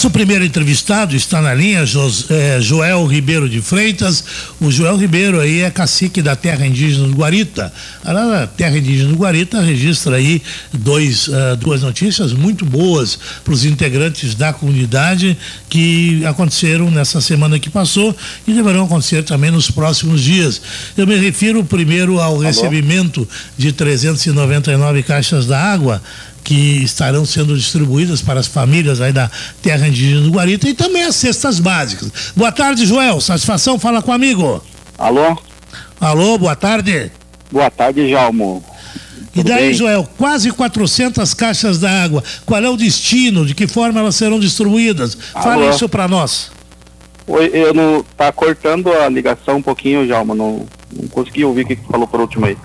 [0.04, 4.22] Nosso primeiro entrevistado está na linha, Jos, é, Joel Ribeiro de Freitas.
[4.60, 7.72] O Joel Ribeiro aí é cacique da terra indígena do Guarita.
[8.04, 10.42] A terra indígena do Guarita registra aí
[10.74, 15.38] dois, uh, duas notícias muito boas para os integrantes da comunidade
[15.70, 18.14] que aconteceram nessa semana que passou
[18.46, 20.60] e deverão acontecer também nos próximos dias.
[20.98, 22.40] Eu me refiro primeiro ao Alô?
[22.40, 26.02] recebimento de 399 caixas da água
[26.44, 29.30] que estarão sendo distribuídas para as famílias aí da
[29.62, 32.12] terra indígena do Guarita e também as cestas básicas.
[32.36, 33.20] Boa tarde, Joel.
[33.20, 34.62] Satisfação, fala com amigo.
[34.98, 35.36] Alô?
[35.98, 37.10] Alô, boa tarde.
[37.50, 38.62] Boa tarde, Jalmo.
[39.34, 39.74] E daí, bem?
[39.74, 42.22] Joel, quase 400 caixas d'água.
[42.44, 43.44] Qual é o destino?
[43.44, 45.16] De que forma elas serão distribuídas?
[45.34, 45.44] Alô?
[45.44, 46.52] Fala isso para nós.
[47.26, 50.34] Oi, eu não tá cortando a ligação um pouquinho, Jalma.
[50.34, 52.56] Não, não consegui ouvir o que falou por último aí.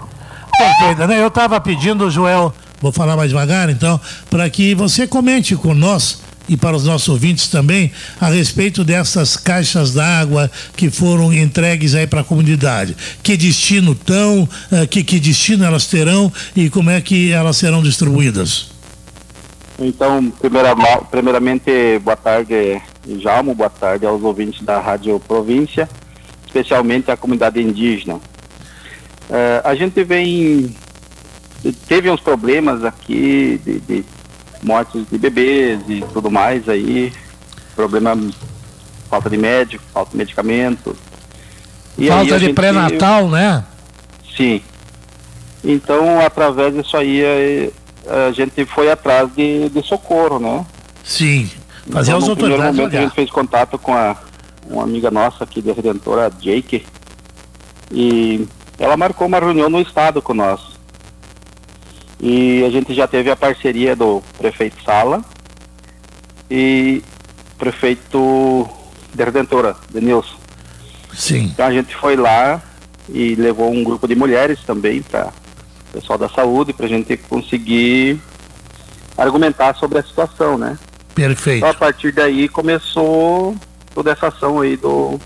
[0.58, 1.22] Perfeito, né?
[1.22, 6.22] Eu estava pedindo, Joel, Vou falar mais devagar, então, para que você comente com nós
[6.50, 12.08] e para os nossos ouvintes também a respeito dessas caixas d'água que foram entregues aí
[12.08, 12.98] para a comunidade.
[13.22, 17.84] Que destino tão, uh, que, que destino elas terão e como é que elas serão
[17.84, 18.72] distribuídas?
[19.78, 20.76] Então, primeira,
[21.10, 22.82] primeiramente, boa tarde,
[23.20, 25.88] Jalmo, boa tarde aos ouvintes da Rádio Província,
[26.46, 28.16] especialmente à comunidade indígena.
[28.16, 30.76] Uh, a gente vem
[31.88, 34.06] teve uns problemas aqui de, de
[34.64, 37.14] mortes de bebês e tudo mais aí,
[37.76, 38.16] problema
[39.10, 40.96] falta de médico, falta de medicamento.
[41.98, 43.64] E falta de pré-natal, né?
[44.36, 44.62] Sim.
[45.64, 47.72] Então, através disso aí,
[48.08, 50.66] a, gente foi atrás de, de socorro, né?
[51.04, 51.50] Sim.
[51.92, 54.16] Fazer então, as autoridades momento, a gente fez contato com a,
[54.70, 56.86] uma amiga nossa aqui da Redentora, Jake,
[57.92, 60.69] e ela marcou uma reunião no estado com nós.
[62.20, 65.24] E a gente já teve a parceria do prefeito Sala
[66.52, 67.02] e
[67.58, 68.68] prefeito
[69.14, 70.38] de Redentora, Denilson.
[71.14, 71.46] Sim.
[71.46, 72.62] Então a gente foi lá
[73.08, 75.32] e levou um grupo de mulheres também para
[75.90, 78.20] o pessoal da saúde para a gente conseguir
[79.18, 80.78] argumentar sobre a situação, né?
[81.14, 81.58] Perfeito.
[81.58, 83.56] Então, a partir daí começou
[83.94, 85.20] toda essa ação aí do,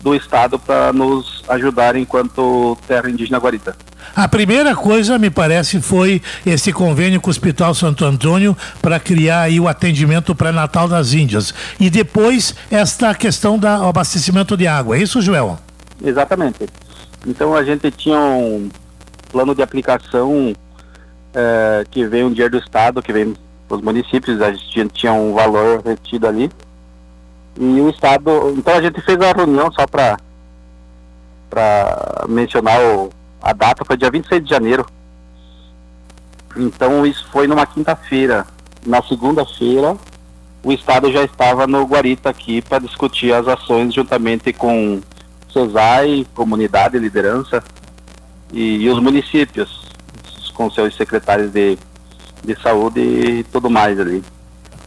[0.00, 3.76] do Estado para nos ajudar enquanto terra indígena guarita.
[4.14, 9.42] A primeira coisa, me parece, foi esse convênio com o Hospital Santo Antônio para criar
[9.42, 11.54] aí o atendimento pré-natal das Índias.
[11.80, 14.96] E depois esta questão do abastecimento de água.
[14.96, 15.58] É isso, Joel?
[16.04, 16.66] Exatamente.
[17.26, 18.68] Então a gente tinha um
[19.30, 20.52] plano de aplicação
[21.32, 23.34] é, que veio um dinheiro do Estado, que vem
[23.66, 26.50] para os municípios, a gente tinha um valor retido ali.
[27.58, 28.52] E o Estado.
[28.56, 30.18] Então a gente fez a reunião só para
[32.28, 33.10] mencionar o
[33.42, 34.86] a data foi dia 26 de janeiro.
[36.56, 38.46] Então isso foi numa quinta-feira.
[38.86, 39.96] Na segunda-feira,
[40.62, 45.00] o Estado já estava no Guarita aqui para discutir as ações juntamente com
[45.52, 47.62] CESAI, comunidade, liderança
[48.52, 49.82] e, e, os municípios,
[50.54, 51.78] com seus secretários de,
[52.44, 54.22] de saúde e tudo mais ali.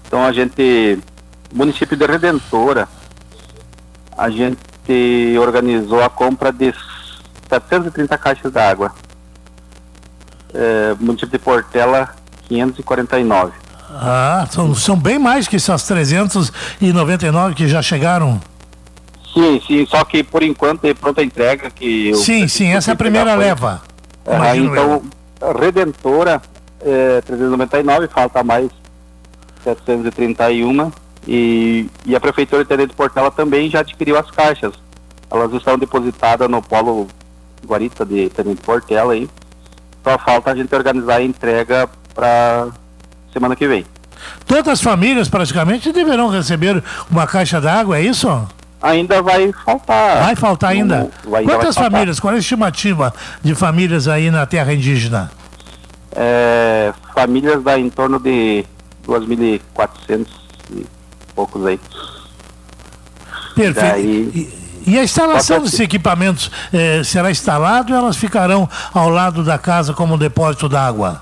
[0.08, 1.00] Então a gente,
[1.54, 2.88] município de Redentora,
[4.18, 6.74] a gente organizou a compra de
[7.50, 8.92] 730 caixas d'água.
[10.54, 12.10] É, município de Portela,
[12.48, 13.52] 549.
[13.90, 18.42] Ah, são, são bem mais que essas 399 que já chegaram.
[19.34, 22.96] Sim, sim, só que por enquanto é pronta entrega que Sim, sim, essa é a
[22.96, 23.82] primeira leva.
[24.26, 25.04] É, então,
[25.42, 25.54] eu.
[25.58, 26.42] Redentora
[26.82, 28.70] é, 399, falta mais
[29.64, 30.92] 731
[31.28, 34.74] e, e a Prefeitura de Portela também já adquiriu as caixas.
[35.30, 37.08] Elas estão depositadas no polo
[37.66, 39.30] Guarita de Tenente Portela aí.
[40.04, 42.68] Só falta a gente organizar a entrega para
[43.34, 43.86] semana que vem.
[44.46, 48.48] Todas as famílias praticamente deverão receber uma caixa d'água, é isso?
[48.82, 50.24] Ainda vai faltar.
[50.24, 51.10] Vai faltar ainda?
[51.24, 52.20] vai, Quantas vai famílias?
[52.20, 55.32] Qual é a estimativa de famílias aí na terra indígena?
[56.16, 58.64] É, famílias dá em torno de
[59.08, 60.28] 2.400
[60.72, 60.86] e
[61.34, 61.80] poucos aí.
[63.56, 63.80] Perfeito.
[63.82, 64.65] Daí...
[64.86, 69.94] E a instalação desses equipamentos eh, será instalado ou elas ficarão ao lado da casa
[69.94, 71.22] como depósito d'água?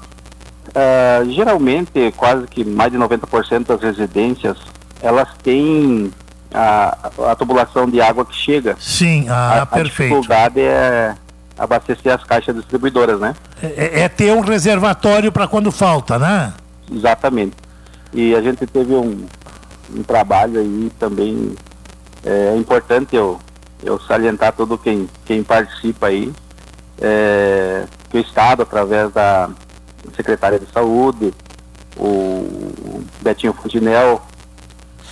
[0.69, 4.58] Uh, geralmente, quase que mais de 90% das residências,
[5.02, 6.12] elas têm
[6.54, 8.76] a, a tubulação de água que chega.
[8.80, 10.13] Sim, ah, a, perfeito.
[10.13, 11.15] A dificuldade é
[11.58, 13.36] abastecer as caixas distribuidoras, né?
[13.62, 16.54] É, é, é ter um reservatório para quando falta, né?
[16.92, 17.56] Exatamente.
[18.12, 19.25] E a gente teve um,
[19.96, 21.56] um trabalho aí também
[22.25, 23.40] é importante eu
[23.84, 26.34] eu salientar todo quem, quem participa aí,
[27.02, 29.50] é, que o Estado, através da
[30.15, 31.34] Secretaria de Saúde,
[31.98, 34.21] o Betinho Fontinel,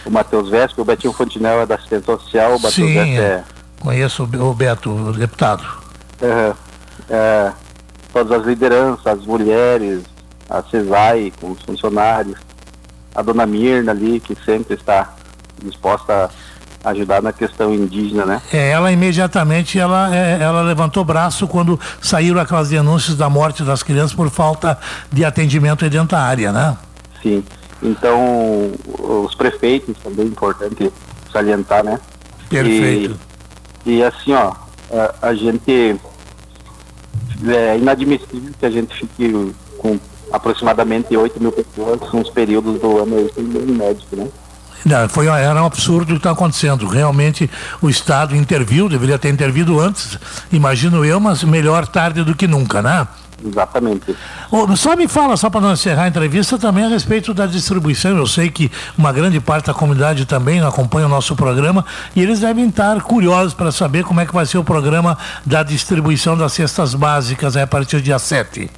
[0.06, 3.44] o Matheus Vespe, o Betinho Fontinel é da assistência social, o Matheus Sim, Vespe é,
[3.80, 5.64] conheço o Beto, o deputado.
[7.10, 7.52] é,
[8.14, 10.04] todas as lideranças, as mulheres,
[10.50, 12.40] a CESAI com os funcionários,
[13.14, 15.14] a dona Mirna ali, que sempre está
[15.64, 16.30] disposta a
[16.84, 18.42] ajudar na questão indígena, né?
[18.52, 23.64] É, ela imediatamente ela, é, ela levantou o braço quando saíram aquelas denúncias da morte
[23.64, 24.78] das crianças por falta
[25.12, 25.86] de atendimento
[26.18, 26.78] área, né?
[27.22, 27.44] Sim.
[27.82, 30.92] Então, os prefeitos também é importante
[31.32, 32.00] salientar, né?
[32.50, 33.18] Perfeito.
[33.86, 34.54] E, e assim, ó,
[34.92, 36.00] a, a gente
[37.48, 40.00] é inadmissível que a gente fique com
[40.32, 44.28] aproximadamente 8 mil pessoas nos períodos do ano sem nenhum médico, né?
[44.86, 46.88] Não, foi, era um absurdo o que está acontecendo.
[46.88, 47.50] Realmente
[47.82, 50.18] o Estado interviu, deveria ter intervido antes,
[50.52, 53.08] imagino eu, mas melhor tarde do que nunca, né?
[53.44, 54.16] Exatamente.
[54.76, 58.16] Só me fala, só para não encerrar a entrevista, também a respeito da distribuição.
[58.16, 62.40] Eu sei que uma grande parte da comunidade também acompanha o nosso programa e eles
[62.40, 66.54] devem estar curiosos para saber como é que vai ser o programa da distribuição das
[66.54, 68.70] cestas básicas aí a partir do dia 7.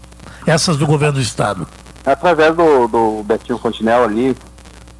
[0.46, 1.68] Essas do governo do Estado.
[2.06, 4.36] Através do, do Betinho Fontinel ali,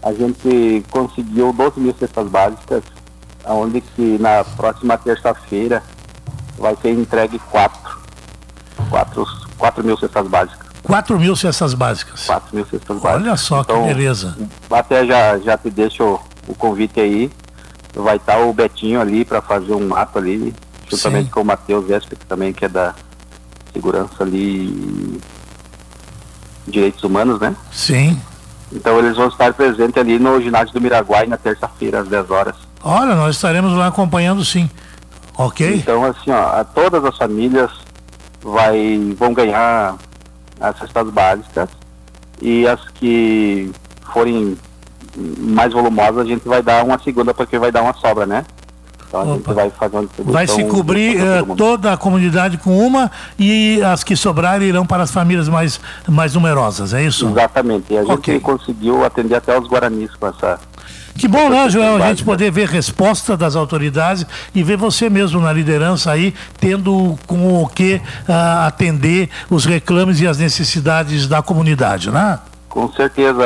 [0.04, 2.84] a gente conseguiu 12 mil cestas básicas,
[3.46, 5.82] onde que na próxima terça-feira
[6.58, 7.98] vai ser entregue quatro,
[8.90, 9.26] quatro,
[9.58, 10.64] quatro mil cestas básicas.
[10.84, 12.26] 4 mil cestas básicas.
[12.26, 13.22] 4 mil cestas básicas.
[13.22, 14.38] Olha só que Então, beleza.
[14.70, 17.32] Até já, já te deixo o, convite aí.
[17.96, 20.54] Vai estar o Betinho ali para fazer um mato ali,
[20.90, 21.32] juntamente Sim.
[21.32, 22.94] com o Matheus Vesper, que também que é da
[23.72, 25.22] segurança ali
[26.68, 27.56] direitos humanos, né?
[27.72, 28.20] Sim.
[28.74, 32.56] Então eles vão estar presentes ali no ginásio do Miraguai na terça-feira às 10 horas.
[32.84, 34.70] Olha, nós estaremos lá acompanhando sim.
[35.38, 35.76] Ok?
[35.76, 37.72] Então assim, ó, todas as famílias
[38.42, 39.96] vai, vão ganhar
[40.60, 41.70] as cestas básicas
[42.42, 43.72] e as que
[44.12, 44.58] forem
[45.16, 48.46] mais volumosas a gente vai dar uma segunda porque vai dar uma sobra, né?
[49.14, 49.34] Então a Opa.
[49.36, 50.34] gente vai distribuição.
[50.34, 51.56] Vai se cobrir mundo.
[51.56, 56.34] toda a comunidade com uma e as que sobrarem irão para as famílias mais, mais
[56.34, 57.30] numerosas, é isso?
[57.30, 57.94] Exatamente.
[57.94, 58.40] E a gente Ok.
[58.40, 60.60] conseguiu atender até os Guaranis com essa.
[61.16, 65.40] Que bom, né, Joel, a gente poder ver resposta das autoridades e ver você mesmo
[65.40, 71.40] na liderança aí, tendo com o que ah, atender os reclames e as necessidades da
[71.44, 72.40] comunidade, né?
[72.68, 73.44] Com certeza,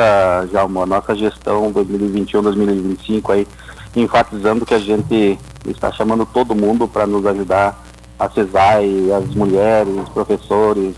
[0.50, 3.46] Jalmo, a nossa gestão 2021-2025 aí,
[3.94, 5.38] enfatizando que a gente
[5.70, 7.84] está chamando todo mundo para nos ajudar,
[8.18, 10.94] a CESAI, as mulheres, os professores.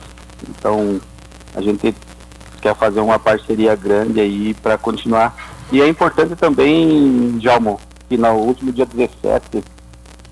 [0.48, 1.00] Então,
[1.54, 1.94] a gente
[2.62, 5.34] quer fazer uma parceria grande aí para continuar.
[5.72, 9.62] E é importante também, Jalmo, que no último dia 17,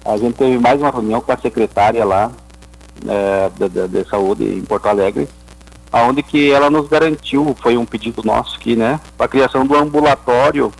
[0.05, 2.31] a gente teve mais uma reunião com a secretária lá
[3.59, 5.29] da, da- de saúde em Porto Alegre,
[5.93, 10.73] aonde que ela nos garantiu, foi um pedido nosso aqui, né, a criação do ambulatório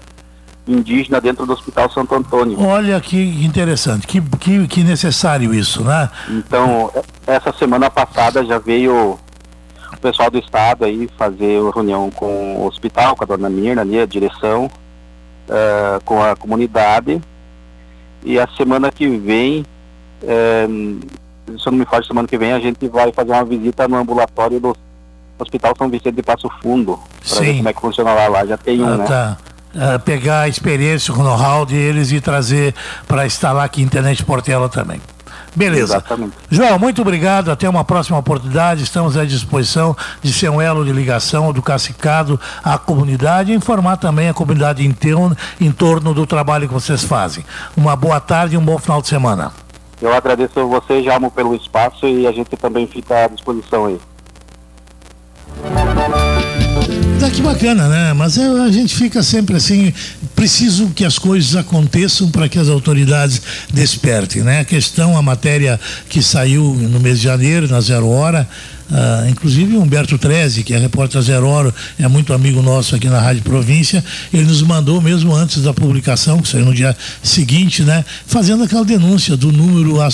[0.69, 2.61] indígena dentro do Hospital Santo Antônio.
[2.61, 6.11] Olha que interessante, que, que, que necessário isso, né?
[6.29, 9.19] Então, e- essa semana passada já veio
[9.93, 13.81] o pessoal do estado aí fazer uma reunião com o hospital, com a dona Mirna
[13.83, 14.71] ali, a direção,
[15.49, 17.21] eh, com a comunidade.
[18.23, 19.65] E a semana que vem,
[20.23, 20.67] eh,
[21.59, 23.97] se eu não me falo, semana que vem a gente vai fazer uma visita no
[23.97, 24.77] ambulatório do
[25.39, 26.99] Hospital São Vicente de Passo Fundo,
[27.29, 28.29] para ver como é que funciona lá.
[28.29, 29.05] Lá já tem um, Ah, né?
[29.07, 29.37] tá.
[29.77, 32.75] Ah, pegar a experiência, o know-how deles e trazer
[33.07, 35.01] para instalar aqui em Internet Portela também.
[35.55, 35.97] Beleza.
[35.97, 36.33] Exatamente.
[36.51, 37.51] João, muito obrigado.
[37.51, 38.83] Até uma próxima oportunidade.
[38.83, 43.97] Estamos à disposição de ser um elo de ligação do Cacicado à comunidade e informar
[43.97, 47.45] também a comunidade teu- em torno do trabalho que vocês fazem.
[47.77, 49.53] Uma boa tarde e um bom final de semana.
[50.01, 53.99] Eu agradeço a você, Jalmo, pelo espaço e a gente também fica à disposição aí.
[57.19, 58.13] Tá que bacana, né?
[58.13, 59.93] Mas é, a gente fica sempre assim,
[60.37, 63.43] preciso que as coisas aconteçam para que as autoridades
[63.75, 64.61] despertem, né?
[64.61, 68.49] A questão, a matéria que saiu no mês de janeiro, na Zero Hora,
[68.91, 73.19] ah, inclusive Humberto Treze, que é repórter Zero Hora, é muito amigo nosso aqui na
[73.19, 74.03] Rádio Província,
[74.33, 78.05] ele nos mandou mesmo antes da publicação, que saiu no dia seguinte, né?
[78.29, 80.11] Fazendo aquela denúncia do número ah,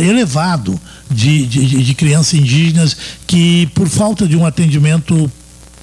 [0.00, 0.80] elevado
[1.10, 5.30] de, de- de crianças indígenas que, por falta de um atendimento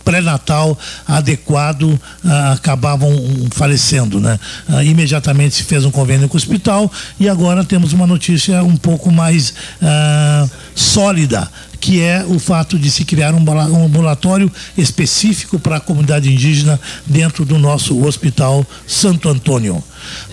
[0.07, 4.39] pré-natal adequado ah, acabavam hum, falecendo, né?
[4.69, 6.89] Ah, imediatamente se fez um convênio com o hospital
[7.19, 11.51] e agora temos uma notícia um pouco mais ah, sólida,
[11.81, 16.79] que é o fato de se criar um, um ambulatório específico para a comunidade indígena
[17.05, 19.83] dentro do nosso hospital Santo Antônio.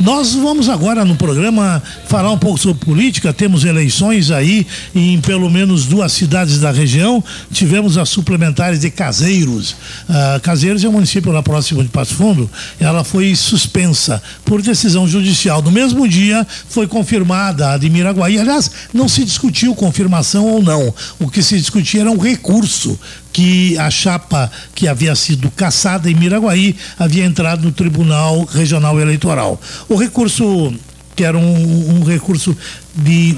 [0.00, 3.32] Nós vamos agora no programa falar um pouco sobre política.
[3.32, 7.22] Temos eleições aí em pelo menos duas cidades da região.
[7.52, 9.72] Tivemos as suplementares de Caseiros.
[10.08, 12.50] Uh, Caseiros é um município lá próximo de Passo Fundo.
[12.78, 15.62] Ela foi suspensa por decisão judicial.
[15.62, 18.38] No mesmo dia foi confirmada a de Miraguaí.
[18.38, 20.92] Aliás, não se discutiu confirmação ou não.
[21.18, 22.98] O que se discutia era um recurso
[23.34, 29.60] que a chapa que havia sido caçada em Miraguaí havia entrado no Tribunal Regional Eleitoral.
[29.88, 30.72] O recurso,
[31.16, 32.56] que era um, um recurso
[32.94, 33.36] de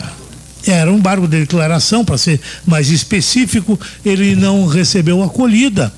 [0.66, 5.90] era um embargo de declaração, para ser mais específico, ele não recebeu acolhida.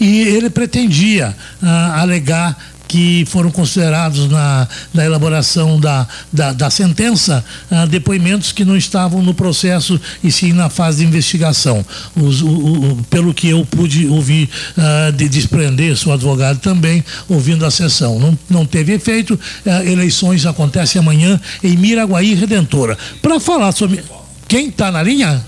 [0.00, 2.56] E ele pretendia ah, alegar
[2.92, 9.22] que foram considerados na, na elaboração da, da, da sentença uh, depoimentos que não estavam
[9.22, 11.82] no processo e sim na fase de investigação.
[12.14, 17.64] Os, o, o, pelo que eu pude ouvir uh, de desprender, sou advogado também, ouvindo
[17.64, 18.18] a sessão.
[18.18, 22.98] Não, não teve efeito, uh, eleições acontecem amanhã em Miraguaí Redentora.
[23.22, 24.04] Para falar sobre.
[24.46, 25.42] Quem está na linha?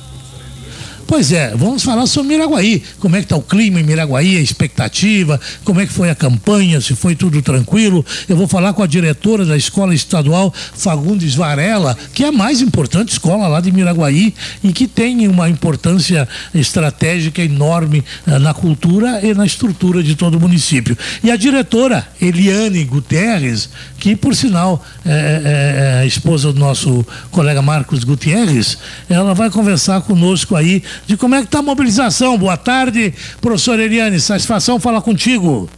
[1.07, 2.83] Pois é, vamos falar sobre Miraguaí.
[2.99, 6.15] Como é que está o clima em Miraguaí, a expectativa, como é que foi a
[6.15, 8.05] campanha, se foi tudo tranquilo.
[8.29, 12.61] Eu vou falar com a diretora da Escola Estadual Fagundes Varela, que é a mais
[12.61, 19.21] importante escola lá de Miraguaí e que tem uma importância estratégica enorme eh, na cultura
[19.23, 20.97] e na estrutura de todo o município.
[21.23, 27.07] E a diretora Eliane Guterres, que por sinal é, é, é a esposa do nosso
[27.31, 28.79] colega Marcos Gutierrez,
[29.09, 32.39] ela vai conversar conosco aí de como é que está a mobilização.
[32.39, 35.69] Boa tarde, professora Eliane, satisfação falar contigo.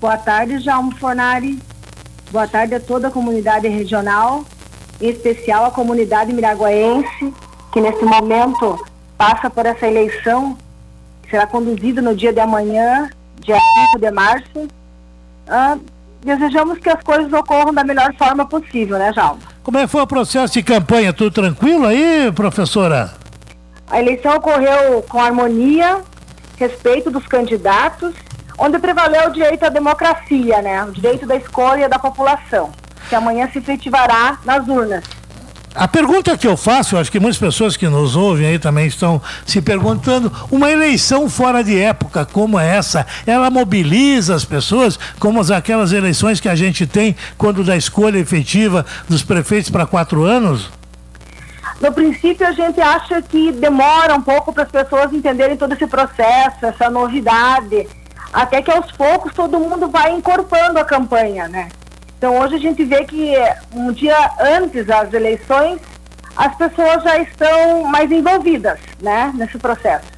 [0.00, 1.58] Boa tarde, Jaume Fornari.
[2.30, 4.44] Boa tarde a toda a comunidade regional,
[5.00, 7.32] em especial a comunidade miraguaense,
[7.72, 8.84] que nesse momento
[9.18, 10.56] passa por essa eleição,
[11.22, 13.10] que será conduzida no dia de amanhã,
[13.40, 13.58] dia
[13.92, 14.68] 5 de março.
[15.46, 15.76] Ah,
[16.24, 19.42] desejamos que as coisas ocorram da melhor forma possível, né, Jaume?
[19.62, 21.12] Como é que foi o processo de campanha?
[21.12, 23.12] Tudo tranquilo aí, professora?
[23.92, 26.00] A eleição ocorreu com harmonia,
[26.56, 28.14] respeito dos candidatos,
[28.58, 30.82] onde prevaleu o direito à democracia, né?
[30.84, 32.70] O direito da escolha da população,
[33.10, 35.04] que amanhã se efetivará nas urnas.
[35.74, 38.86] A pergunta que eu faço, eu acho que muitas pessoas que nos ouvem aí também
[38.86, 45.38] estão se perguntando, uma eleição fora de época como essa, ela mobiliza as pessoas, como
[45.52, 50.70] aquelas eleições que a gente tem quando da escolha efetiva dos prefeitos para quatro anos?
[51.82, 55.84] No princípio, a gente acha que demora um pouco para as pessoas entenderem todo esse
[55.88, 57.88] processo, essa novidade,
[58.32, 61.70] até que aos poucos todo mundo vai incorporando a campanha, né?
[62.16, 63.34] Então, hoje a gente vê que
[63.74, 65.80] um dia antes das eleições,
[66.36, 70.11] as pessoas já estão mais envolvidas, né, nesse processo.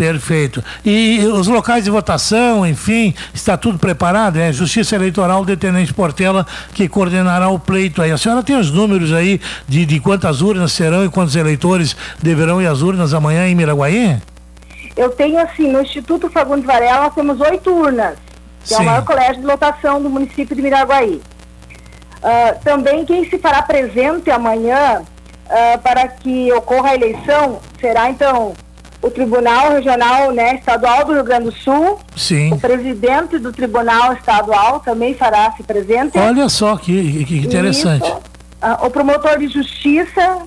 [0.00, 0.64] Perfeito.
[0.82, 4.38] E os locais de votação, enfim, está tudo preparado?
[4.38, 8.10] É Justiça Eleitoral de Tenente Portela que coordenará o pleito aí.
[8.10, 9.38] A senhora tem os números aí
[9.68, 14.16] de, de quantas urnas serão e quantos eleitores deverão ir às urnas amanhã em Miraguaí?
[14.96, 18.14] Eu tenho assim, no Instituto Fagundes Varela nós temos oito urnas,
[18.62, 18.76] que Sim.
[18.76, 21.20] é o maior colégio de lotação do município de Miraguaí.
[22.22, 28.54] Uh, também quem se fará presente amanhã uh, para que ocorra a eleição será então
[29.02, 31.98] o Tribunal Regional né, Estadual do Rio Grande do Sul.
[32.16, 32.52] Sim.
[32.52, 36.18] O presidente do Tribunal Estadual também fará se presente.
[36.18, 38.06] Olha só que, que interessante.
[38.06, 38.16] Isso,
[38.62, 40.38] uh, o promotor de justiça,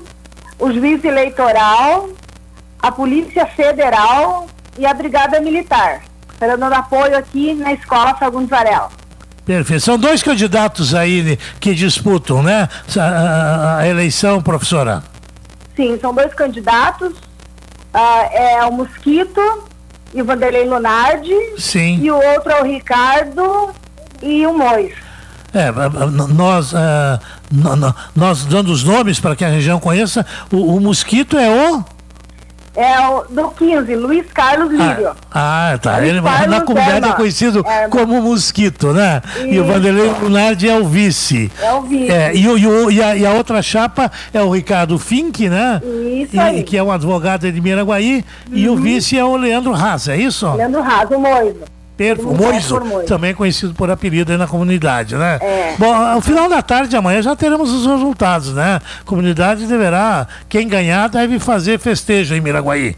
[0.60, 2.10] o juiz eleitoral,
[2.80, 4.48] a Polícia Federal
[4.78, 6.04] e a Brigada Militar.
[6.32, 8.90] Esperando apoio aqui na Escola Fagundes Varela.
[9.46, 9.84] Perfeito.
[9.84, 12.70] São dois candidatos aí que disputam, né?
[12.98, 15.04] A, a, a eleição, professora.
[15.76, 17.14] Sim, são dois candidatos
[17.94, 19.64] uh, é o Mosquito
[20.14, 21.36] e o Vanderlei Lunardi.
[21.58, 22.00] Sim.
[22.02, 23.72] E o outro é o Ricardo
[24.22, 24.94] e o Mois.
[25.54, 25.72] É,
[26.34, 31.50] nós, uh, nós dando os nomes para que a região conheça, o, o Mosquito é
[31.50, 31.86] o.
[32.76, 35.12] É o do 15, Luiz Carlos Lírio.
[35.32, 35.98] Ah, ah tá.
[35.98, 39.22] Luiz Ele Carlos na comunidade é conhecido é, como Mosquito, né?
[39.36, 39.48] Isso.
[39.48, 41.52] E o Vanderlei Lunardi é o vice.
[41.62, 42.12] É o vice.
[42.12, 45.82] É, e, o, e, a, e, a, outra chapa é o Ricardo Fink, né?
[45.84, 46.36] Isso.
[46.36, 48.26] E, que é um advogado de Miraguaí.
[48.50, 48.58] Uhum.
[48.58, 48.82] E o uhum.
[48.82, 50.52] vice é o Leandro Haas, é isso?
[50.54, 51.73] Leandro Haas, o Moiso.
[51.96, 52.34] Perfeito.
[52.34, 55.38] Moiso, também conhecido por apelido aí na comunidade, né?
[55.42, 55.76] É.
[55.78, 58.80] Bom, ao final da tarde de amanhã já teremos os resultados, né?
[59.02, 62.96] A comunidade deverá, quem ganhar deve fazer festejo em Miraguaí.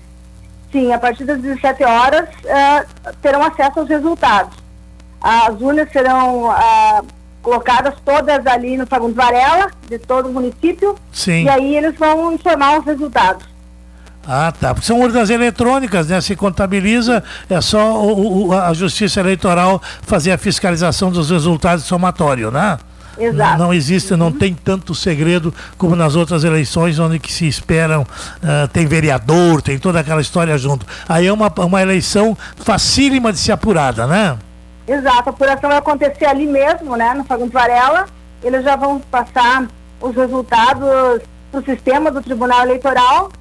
[0.71, 4.57] Sim, a partir das 17 horas uh, terão acesso aos resultados.
[5.21, 7.05] As urnas serão uh,
[7.41, 10.95] colocadas todas ali no Fagundes Varela, de todo o município.
[11.11, 11.43] Sim.
[11.43, 13.54] E aí eles vão informar os resultados.
[14.27, 14.73] Ah, tá.
[14.73, 16.19] Porque são urnas eletrônicas, né?
[16.19, 22.51] Se contabiliza, é só o, o, a Justiça Eleitoral fazer a fiscalização dos resultados somatórios,
[22.51, 22.77] né?
[23.17, 23.57] Exato.
[23.57, 28.01] Não, não existe, não tem tanto segredo como nas outras eleições, onde que se esperam,
[28.01, 30.85] uh, tem vereador, tem toda aquela história junto.
[31.07, 34.37] Aí é uma, uma eleição facílima de ser apurada, né?
[34.87, 37.13] Exato, a apuração vai acontecer ali mesmo, né?
[37.13, 38.05] No Fagundes Varela.
[38.43, 39.65] Eles já vão passar
[40.01, 41.21] os resultados
[41.51, 43.31] para o sistema do Tribunal Eleitoral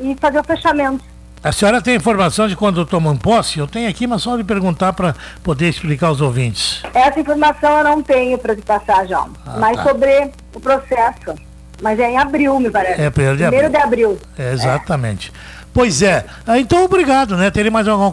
[0.00, 1.04] e fazer o fechamento.
[1.42, 3.58] A senhora tem informação de quando tomam posse?
[3.58, 6.82] Eu tenho aqui, mas só de perguntar para poder explicar aos ouvintes.
[6.92, 9.30] Essa informação eu não tenho para te passar, João.
[9.46, 9.84] Ah, mas tá.
[9.84, 11.34] sobre o processo.
[11.80, 13.00] Mas é em abril, me parece.
[13.00, 13.78] É, primeiro de primeiro abril.
[13.80, 14.18] De abril.
[14.38, 15.30] É, exatamente.
[15.30, 15.56] É.
[15.76, 16.24] Pois é.
[16.46, 17.50] Ah, então, obrigado, né?
[17.50, 18.10] Teria mais alguma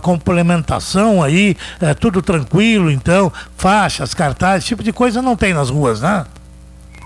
[0.00, 1.54] complementação aí?
[1.78, 3.30] É, tudo tranquilo, então?
[3.54, 6.24] Faixas, cartazes, tipo de coisa não tem nas ruas, né?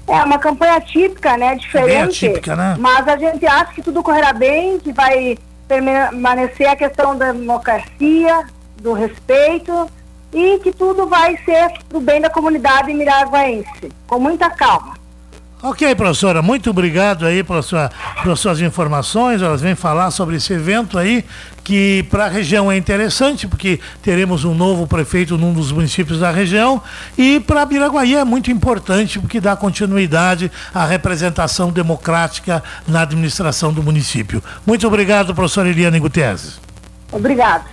[0.09, 1.57] É uma campanha típica, né?
[1.57, 1.89] Diferente.
[1.89, 2.77] Bem atípica, né?
[2.79, 5.37] Mas a gente acha que tudo correrá bem, que vai
[5.67, 8.47] permanecer a questão da democracia,
[8.81, 9.91] do respeito
[10.33, 14.95] e que tudo vai ser para o bem da comunidade miraguaense, com muita calma.
[15.69, 17.91] Ok, professora, muito obrigado aí pelas, sua,
[18.23, 19.43] pelas suas informações.
[19.43, 21.25] Elas vêm falar sobre esse evento aí,
[21.65, 26.31] que para a região é interessante, porque teremos um novo prefeito num dos municípios da
[26.31, 26.81] região,
[27.19, 33.83] e para Biraguaí é muito importante, porque dá continuidade à representação democrática na administração do
[33.83, 34.41] município.
[34.65, 36.61] Muito obrigado, professora Eliane Gutierrez.
[37.11, 37.65] Obrigado.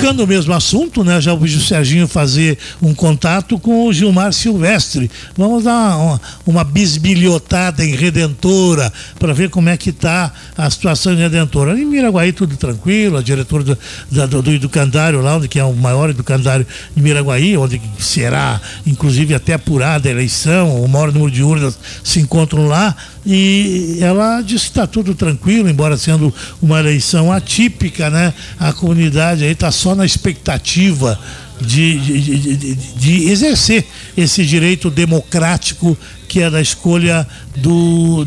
[0.00, 1.20] Tocando o mesmo assunto, né?
[1.20, 5.10] Já o Serginho fazer um contato com o Gilmar Silvestre.
[5.36, 11.12] Vamos dar uma, uma bisbilhotada em Redentora para ver como é que está a situação
[11.12, 11.78] em Redentora.
[11.78, 13.78] Em Miraguaí tudo tranquilo, a diretora do,
[14.10, 18.58] da, do, do educandário lá, onde que é o maior educandário de Miraguaí, onde será
[18.86, 24.40] inclusive até apurada a eleição, o maior número de urnas se encontram lá, e ela
[24.40, 28.32] disse que está tudo tranquilo, embora sendo uma eleição atípica, né?
[28.58, 31.18] A comunidade aí está só na expectativa
[31.60, 35.96] de, de, de, de, exercer esse direito democrático
[36.26, 38.26] que é da escolha do,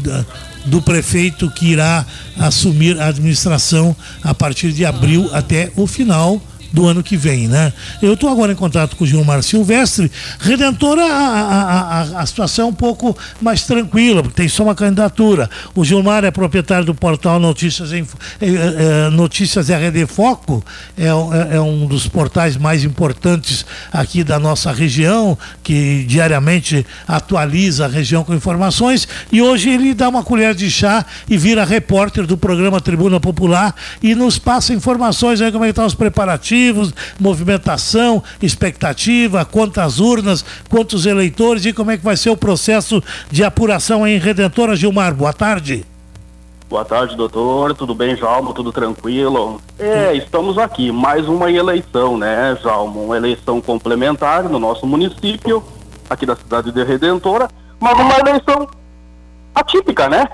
[0.66, 2.06] do prefeito que irá
[2.38, 6.39] assumir a administração a partir de abril até o final
[6.74, 7.72] do ano que vem, né?
[8.02, 10.12] Eu estou agora em contato com o Gilmar Silvestre.
[10.40, 15.48] Redentora, a, a, a, situação é um pouco mais tranquila, porque tem só uma candidatura.
[15.76, 18.08] O Gilmar é proprietário do portal Notícias, em,
[18.42, 20.66] é, é, Notícias RD Foco,
[20.98, 27.88] é, é, um dos portais mais importantes aqui da nossa região, que diariamente atualiza a
[27.88, 29.08] região com informações.
[29.32, 33.76] E hoje ele dá uma colher de chá e vira repórter do programa Tribuna Popular
[34.02, 36.62] e nos passa informações aí como é que estão os preparativos
[37.20, 43.43] movimentação, expectativa, quantas urnas, quantos eleitores e como é que vai ser o processo de
[43.43, 45.14] apuração em Redentora Gilmar.
[45.14, 45.86] Boa tarde.
[46.70, 47.76] Boa tarde, doutor.
[47.76, 48.53] Tudo bem, Jalmo?
[48.53, 49.61] Tudo tranquilo?
[49.78, 50.91] É, estamos aqui.
[50.91, 53.03] Mais uma eleição, né, Jalmo?
[53.05, 55.64] Uma eleição complementar no nosso município,
[56.09, 57.47] aqui da cidade de Redentora,
[57.80, 58.68] mas uma eleição
[59.53, 60.28] atípica, né?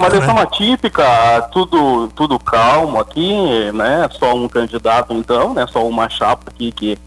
[0.00, 0.42] Uma eleição né?
[0.42, 4.08] atípica, tudo, tudo calmo aqui, né?
[4.18, 5.66] Só um candidato então, né?
[5.70, 6.98] Só uma chapa aqui que,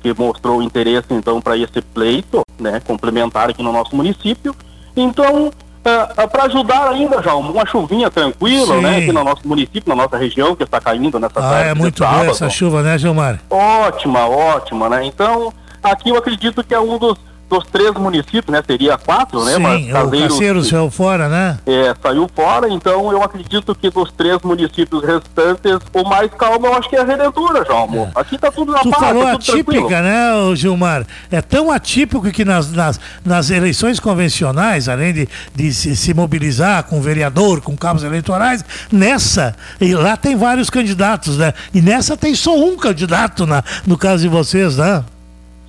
[0.00, 2.80] que mostrou interesse então para esse pleito, né?
[2.86, 4.54] Complementar aqui no nosso município.
[4.96, 5.50] Então,
[5.86, 8.80] Uh, uh, para ajudar ainda, já uma chuvinha tranquila, Sim.
[8.80, 12.04] né, aqui no nosso município, na nossa região, que está caindo nessa ah, é muito
[12.04, 13.38] boa essa chuva, né, Gilmar?
[13.48, 15.04] Ótima, ótima, né?
[15.04, 17.16] Então, aqui eu acredito que é um dos
[17.48, 18.62] dos três municípios, né?
[18.66, 19.54] Seria quatro, né?
[19.54, 21.58] Sim, Mas Caseiro, o Caseiro saiu fora, né?
[21.66, 26.74] É, saiu fora, então eu acredito que dos três municípios restantes, o mais calmo eu
[26.74, 28.10] acho que é a Redentura, João.
[28.14, 28.20] É.
[28.20, 31.06] Aqui tá tudo na tu paz, falou tá atípica, né, Gilmar?
[31.30, 36.82] É tão atípico que nas, nas, nas eleições convencionais, além de, de se, se, mobilizar
[36.84, 41.52] com vereador, com cabos eleitorais, nessa, e lá tem vários candidatos, né?
[41.72, 45.04] E nessa tem só um candidato, na, no caso de vocês, né?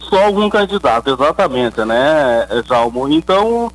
[0.09, 3.07] Só algum candidato, exatamente, né, Jalmo?
[3.09, 3.71] Então,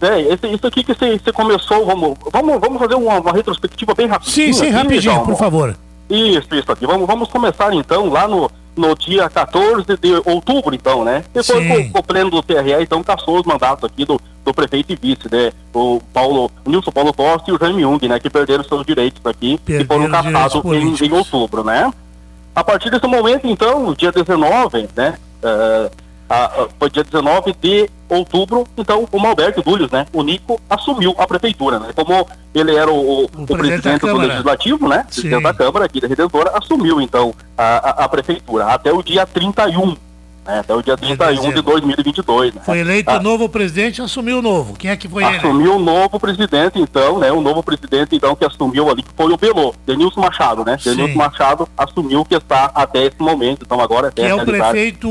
[0.00, 4.06] é, esse, isso aqui que você, começou, vamos, vamos, vamos fazer uma, uma retrospectiva bem
[4.06, 4.46] rapidinho.
[4.46, 5.26] Sim, sim, aqui, rapidinho, Jalmo.
[5.26, 5.76] por favor.
[6.10, 6.86] Isso, isso aqui.
[6.86, 11.24] Vamos, vamos começar então lá no, no dia 14 de outubro, então, né?
[11.32, 14.96] Depois o, o pleno do TRE, então, caçou os mandatos aqui do, do prefeito e
[14.96, 15.52] vice, né?
[15.72, 18.18] O Paulo, o Nilson Paulo Costa e o Jaime Jung, né?
[18.18, 21.90] Que perderam seus direitos aqui perderam e foram caçados em, em outubro, né?
[22.54, 25.14] A partir desse momento, então, dia 19, né?
[25.42, 25.90] Uh,
[26.32, 31.14] a, a, foi dia 19 de outubro, então o Malberto Dúlios, né, o Nico, assumiu
[31.18, 35.52] a prefeitura, né, como ele era o, o, o presidente, do Legislativo, né, presidente da
[35.54, 39.94] Câmara aqui da Redentora, assumiu então a, a, a, prefeitura até o dia 31
[40.46, 42.54] né, até o dia 31 de 2022.
[42.54, 42.62] Né?
[42.64, 44.74] Foi eleito Ah, o novo presidente, assumiu o novo.
[44.74, 45.36] Quem é que foi ele?
[45.36, 47.30] assumiu o novo presidente, então, né?
[47.32, 50.76] O novo presidente, então, que assumiu ali, que foi o Belô, Denilson Machado, né?
[50.78, 50.96] Sim.
[50.96, 54.38] Denilson Machado assumiu que está até esse momento, então agora até Que é a o
[54.38, 54.70] realidade.
[54.72, 55.08] prefeito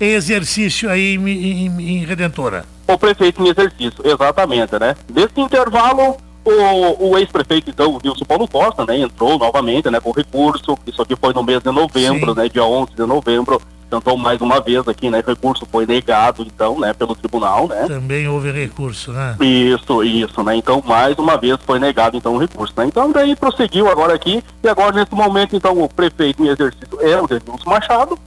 [0.00, 2.64] em exercício aí em, em- em Redentora.
[2.86, 4.94] O prefeito em exercício, exatamente, né?
[5.12, 8.98] Nesse intervalo, o, o ex-prefeito, então, o Wilson Paulo Costa, né?
[8.98, 10.00] Entrou novamente, né?
[10.00, 12.40] Com recurso, isso aqui foi no mês de novembro, Sim.
[12.40, 12.48] né?
[12.48, 15.22] Dia 11 de novembro, tentou mais uma vez aqui, né?
[15.26, 16.92] Recurso foi negado, então, né?
[16.92, 17.86] Pelo tribunal, né?
[17.86, 19.36] Também houve recurso, né?
[19.40, 20.56] Isso, isso, né?
[20.56, 22.86] Então, mais uma vez foi negado, então, o recurso, né?
[22.86, 27.20] Então, daí prosseguiu agora aqui, e agora, nesse momento, então, o prefeito em exercício é
[27.20, 28.18] o Denilson Machado,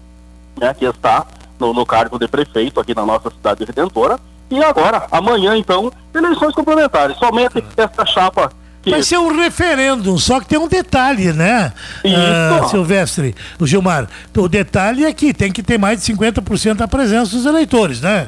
[0.59, 0.73] né?
[0.73, 1.25] Que está
[1.59, 4.19] no, no cargo de prefeito aqui na nossa cidade redentora.
[4.49, 7.17] E agora, amanhã, então, eleições complementares.
[7.17, 8.51] Somente essa chapa
[8.89, 11.71] Vai ser um referêndum, só que tem um detalhe, né,
[12.03, 12.15] Isso.
[12.15, 14.07] ah, Silvestre, o Gilmar?
[14.35, 18.27] O detalhe é que tem que ter mais de 50% da presença dos eleitores, né?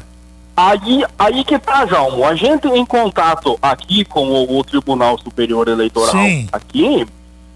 [0.56, 2.24] Aí, aí que tá, Jalmo.
[2.24, 6.48] A gente em contato aqui com o, o Tribunal Superior Eleitoral Sim.
[6.52, 7.08] aqui,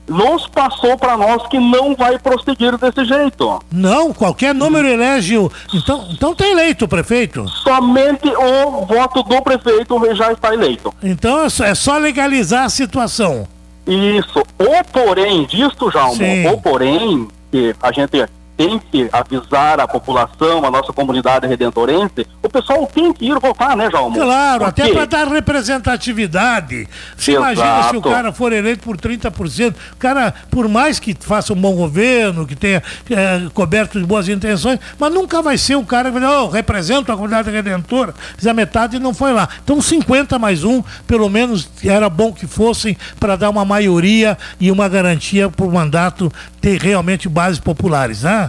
[0.07, 3.59] nos passou para nós que não vai prosseguir desse jeito.
[3.71, 5.51] Não, qualquer número elege o...
[5.73, 7.47] Então, então tá eleito o prefeito.
[7.47, 10.93] Somente o voto do prefeito já está eleito.
[11.03, 13.47] Então é só, é só legalizar a situação.
[13.85, 14.39] Isso.
[14.59, 16.47] O porém disto, Jalmo, Sim.
[16.47, 18.25] o porém, que a gente
[18.57, 23.77] tem que avisar a população, a nossa comunidade redentorense, o pessoal tem que ir votar,
[23.77, 24.19] né, Jalmo?
[24.19, 26.87] Claro, até para dar representatividade.
[27.15, 27.53] Se Exato.
[27.53, 31.55] imagina se o cara for eleito por 30%, o cara, por mais que faça um
[31.55, 32.81] bom governo, que tenha
[33.11, 36.47] eh, coberto de boas intenções, mas nunca vai ser o cara que vai dizer, oh,
[36.47, 39.47] represento a comunidade redentora, mas a metade não foi lá.
[39.63, 44.71] Então 50 mais um, pelo menos era bom que fossem para dar uma maioria e
[44.71, 48.46] uma garantia para o mandato ter realmente bases populares, né?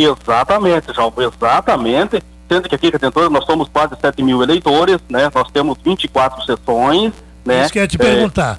[0.00, 2.22] Exatamente, João, exatamente.
[2.48, 5.30] Sendo que aqui em Redentor nós somos quase 7 mil eleitores, né?
[5.34, 7.12] Nós temos 24 sessões,
[7.44, 7.62] né?
[7.64, 8.58] Isso que eu ia te É, perguntar.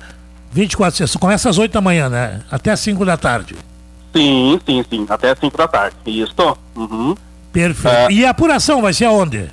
[0.52, 2.42] 24 sessões, começa às 8 da manhã, né?
[2.52, 3.56] Até às 5 da tarde.
[4.16, 5.96] sim, sim, sim, até 5 da tarde.
[6.06, 6.34] Isso.
[6.76, 7.16] Uhum.
[7.52, 7.96] Perfeito.
[7.96, 8.12] É.
[8.12, 9.50] E a apuração vai ser aonde?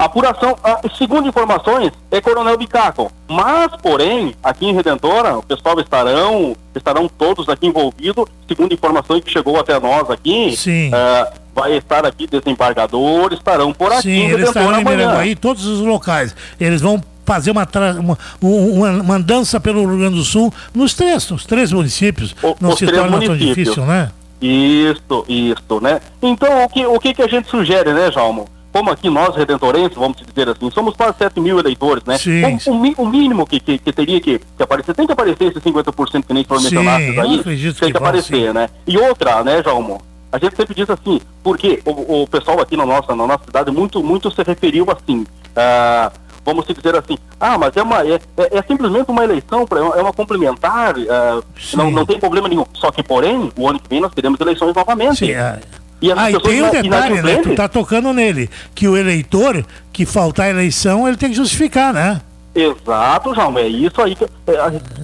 [0.00, 3.12] A apuração, ah, segundo informações, é Coronel Bicaco.
[3.28, 9.30] Mas, porém, aqui em Redentora, o pessoal estarão, estarão todos aqui envolvidos, segundo informações que
[9.30, 10.56] chegou até nós aqui.
[10.56, 10.90] Sim.
[10.94, 14.84] ah, vai estar aqui desembargador, estarão por aqui Sim, eles estarão em.
[14.84, 16.34] Miranguaí, todos os locais.
[16.58, 20.94] Eles vão fazer uma, uma, um- uma, uma dança pelo Rio Grande do Sul nos
[20.94, 22.34] três, nos três municípios.
[22.42, 23.54] O- Não se torna tão municípios.
[23.54, 24.10] difícil, né?
[24.40, 26.00] Isso, isso, né?
[26.22, 28.48] Então, o que, o que, que a gente sugere, né, Jalmo?
[28.72, 32.16] Como aqui nós, redentorenses, vamos dizer assim, somos quase 7 mil eleitores, né?
[32.18, 35.44] Sim, o, o o mínimo que, que, que teria que, que aparecer, tem que aparecer
[35.50, 38.52] esses 50% que nem foram mencionados aí, tem que que aparecer, sim.
[38.52, 38.68] né?
[38.86, 40.00] E outra, né, Jalmo?
[40.32, 43.70] A gente sempre diz assim, porque o, o pessoal aqui na nossa, na nossa cidade
[43.72, 46.12] muito, muito se referiu assim, ah,
[46.44, 50.00] vamos dizer assim, ah, mas é, uma, é, é, é simplesmente uma eleição, pra- é
[50.00, 51.40] uma complementar, ah,
[51.74, 52.64] não, não tem problema nenhum.
[52.74, 55.18] Só que, porém, o ano que vem nós teremos eleições novamente.
[55.18, 55.58] Sim, é.
[56.02, 57.38] E Ah, e tem um detalhe, né?
[57.42, 58.48] Tu tá tocando nele.
[58.74, 62.20] Que o eleitor que faltar a eleição, ele tem que justificar, né?
[62.54, 64.28] Exato, João, é isso aí que é,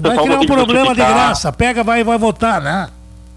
[0.01, 1.53] Vai criar um problema de graça.
[1.53, 2.89] Pega, vai e vai votar, né?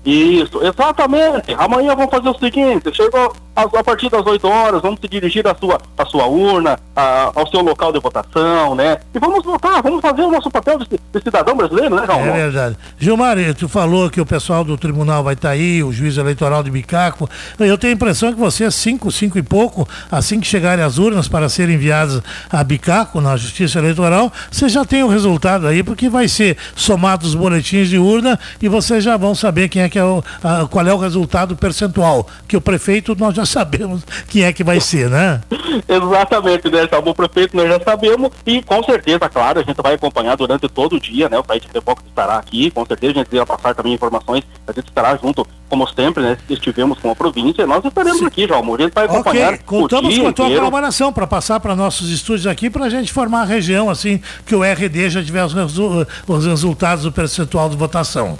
[0.05, 1.53] Isso, exatamente.
[1.57, 5.45] Amanhã vamos fazer o seguinte, chegou a, a partir das 8 horas, vamos se dirigir
[5.47, 8.97] à sua, à sua urna, a- ao seu local de votação, né?
[9.13, 12.19] E vamos votar, vamos fazer o nosso papel de, de cidadão brasileiro, né, João?
[12.21, 12.77] É verdade.
[12.97, 16.71] Gilmar, tu falou que o pessoal do tribunal vai estar aí, o juiz eleitoral de
[16.71, 17.29] Bicaco.
[17.59, 21.27] Eu tenho a impressão que vocês, cinco, cinco e pouco, assim que chegarem as urnas
[21.27, 26.07] para serem enviadas a Bicaco, na Justiça Eleitoral, vocês já têm o resultado aí, porque
[26.09, 29.97] vai ser somado os boletins de urna e vocês já vão saber quem é que
[29.99, 32.27] é o, a- qual é o resultado percentual.
[32.47, 35.41] Que o prefeito nós já sabemos quem é que vai ser, né?
[35.87, 36.87] Exatamente, né?
[37.03, 40.95] Bom, prefeito, nós já sabemos e com certeza, claro, a gente vai acompanhar durante todo
[40.95, 41.37] o dia, né?
[41.39, 44.71] O site de Foco estará aqui, com certeza a gente vai passar também informações, a
[44.71, 46.37] gente estará junto, como sempre, né?
[46.47, 50.17] Se estivemos com a província, nós estaremos aqui, João, a gente vai acompanhar Ok, contamos
[50.17, 50.61] o com a tua inteiro.
[50.61, 54.55] colaboração para passar para nossos estúdios aqui para a gente formar a região assim que
[54.55, 58.37] o RD já tiver os, resu- os resultados do percentual de votação.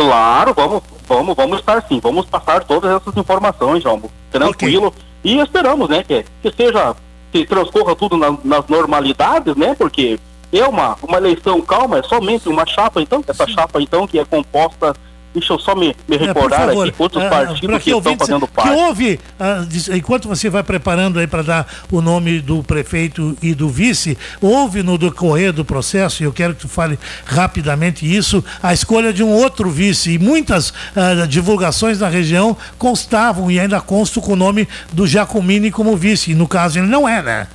[0.00, 4.00] Claro, vamos, vamos, vamos estar sim, vamos passar todas essas informações, João,
[4.32, 4.94] tranquilo.
[5.22, 6.96] E esperamos, né, que, que seja,
[7.30, 10.18] que transcorra tudo na- nas normalidades, né, porque
[10.50, 14.24] é uma, uma eleição calma, é somente uma chapa, então, essa chapa, então, que é
[14.24, 14.96] composta
[15.32, 18.68] deixa eu só me, me recordar é, aqui quantos uh, partidos que estão fazendo parte.
[18.68, 23.54] Que houve, uh, enquanto você vai preparando aí para dar o nome do prefeito e
[23.54, 28.44] do vice, houve no decorrer do processo, e eu quero que tu fale rapidamente isso,
[28.62, 30.12] a escolha de um outro vice.
[30.12, 35.70] E muitas uh, divulgações na região constavam e ainda constam com o nome do Giacomini
[35.70, 36.32] como vice.
[36.32, 37.46] E no caso ele não é, né?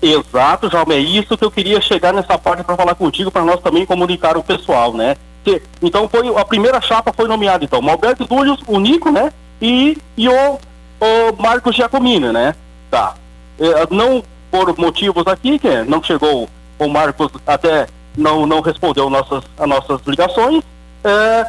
[0.00, 3.60] Exato, Jaume, é isso que eu queria chegar nessa parte para falar contigo, para nós
[3.60, 5.16] também comunicar o pessoal, né?
[5.82, 9.32] Então foi a primeira chapa foi nomeada então, o Alberto Dúlios, o Nico, né?
[9.60, 10.58] E, e o,
[11.00, 12.54] o Marcos Giacomini, né?
[12.90, 13.14] Tá.
[13.58, 17.86] É, não por motivos aqui, que não chegou o Marcos até
[18.16, 20.62] não, não respondeu nossas, as nossas ligações.
[21.04, 21.46] É,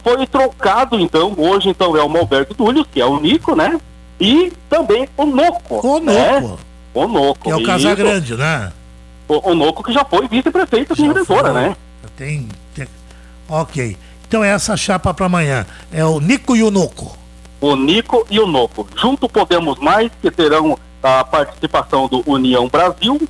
[0.00, 3.78] foi trocado então, hoje então é o Alberto Dúlios, que é o Nico, né?
[4.20, 5.86] E também o Noco.
[5.86, 6.40] O né?
[6.40, 6.58] Noco.
[6.94, 7.44] O Noco.
[7.44, 8.72] Que é o Casagrande, né?
[9.28, 11.76] O, o Noco que já foi vice-prefeito em Redentora, né?
[12.16, 12.88] Tem, tem,
[13.48, 13.96] Ok.
[14.26, 15.66] Então é essa chapa para amanhã.
[15.90, 17.16] É o Nico e o Noco.
[17.60, 18.86] O Nico e o Noco.
[18.94, 23.20] Junto Podemos Mais, que terão a participação do União Brasil,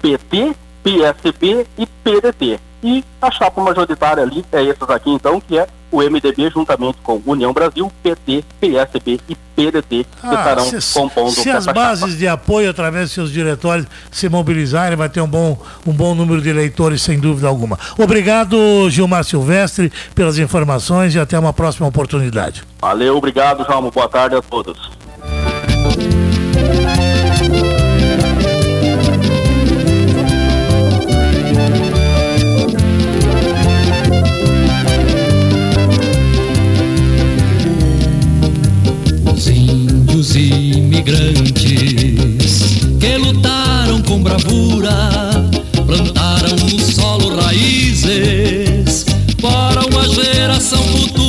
[0.00, 2.58] PT, PSB e PDT.
[2.82, 7.20] E a chapa majoritária ali é essas aqui, então, que é o MDB juntamente com
[7.26, 12.16] União Brasil, PT, PSB e PDT ah, que estarão se, compondo Se as bases chapa.
[12.16, 16.40] de apoio através de seus diretórios se mobilizarem, vai ter um bom, um bom número
[16.40, 17.78] de eleitores, sem dúvida alguma.
[17.98, 22.62] Obrigado, Gilmar Silvestre, pelas informações e até uma próxima oportunidade.
[22.80, 23.90] Valeu, obrigado, João.
[23.90, 24.90] Boa tarde a todos.
[40.36, 41.64] Imigrantes
[43.00, 45.10] que lutaram com bravura,
[45.86, 49.06] plantaram no solo raízes
[49.40, 51.24] para uma geração futura.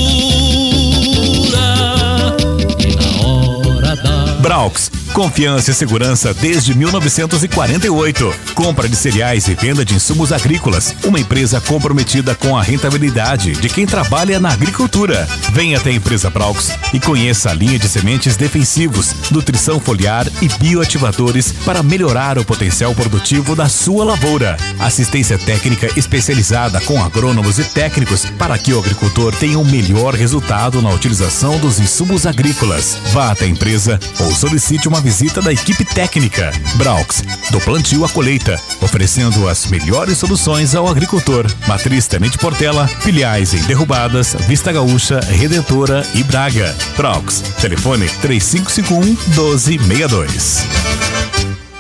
[2.79, 8.33] E na hora da Braux Confiança e segurança desde 1948.
[8.55, 10.95] Compra de cereais e venda de insumos agrícolas.
[11.03, 15.27] Uma empresa comprometida com a rentabilidade de quem trabalha na agricultura.
[15.51, 20.47] Venha até a empresa Braux e conheça a linha de sementes defensivos, nutrição foliar e
[20.47, 24.55] bioativadores para melhorar o potencial produtivo da sua lavoura.
[24.79, 30.81] Assistência técnica especializada com agrônomos e técnicos para que o agricultor tenha um melhor resultado
[30.81, 32.97] na utilização dos insumos agrícolas.
[33.11, 36.51] Vá até a empresa ou solicite uma visita da equipe técnica.
[36.75, 41.45] Braux, do plantio à colheita, oferecendo as melhores soluções ao agricultor.
[41.67, 46.75] Matriz Tenente Portela, filiais em Derrubadas, Vista Gaúcha, Redentora e Braga.
[46.95, 49.01] Braux, telefone 3551
[49.35, 51.70] 1262.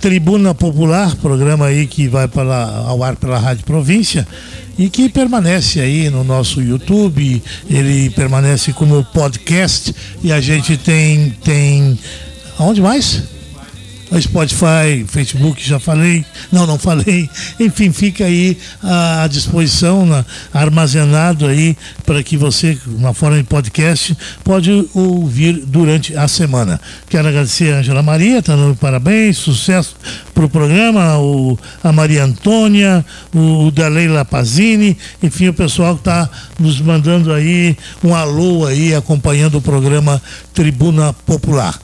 [0.00, 4.26] Tribuna Popular, programa aí que vai para, ao ar pela Rádio Província
[4.78, 11.30] e que permanece aí no nosso YouTube, ele permanece como podcast e a gente tem
[11.44, 11.98] tem
[12.58, 13.22] aonde mais?
[14.18, 16.24] Spotify, Facebook, já falei.
[16.50, 17.28] Não, não falei.
[17.60, 24.16] Enfim, fica aí à disposição, na, armazenado aí, para que você, na forma de podcast,
[24.42, 26.80] pode ouvir durante a semana.
[27.08, 29.94] Quero agradecer a Angela Maria, está dando parabéns, sucesso
[30.34, 33.04] para o programa, o, a Maria Antônia,
[33.34, 38.66] o, o da Leila Pazini, enfim, o pessoal que está nos mandando aí um alô
[38.66, 40.20] aí, acompanhando o programa
[40.52, 41.78] Tribuna Popular.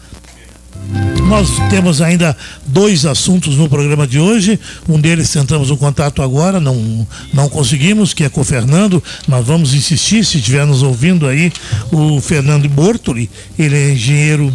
[1.29, 4.59] Nós temos ainda dois assuntos no programa de hoje.
[4.89, 9.03] Um deles tentamos um contato agora, não, não conseguimos, que é com o Fernando.
[9.27, 11.53] Nós vamos insistir, se estiver nos ouvindo aí,
[11.91, 13.29] o Fernando Bortoli,
[13.59, 14.53] ele é engenheiro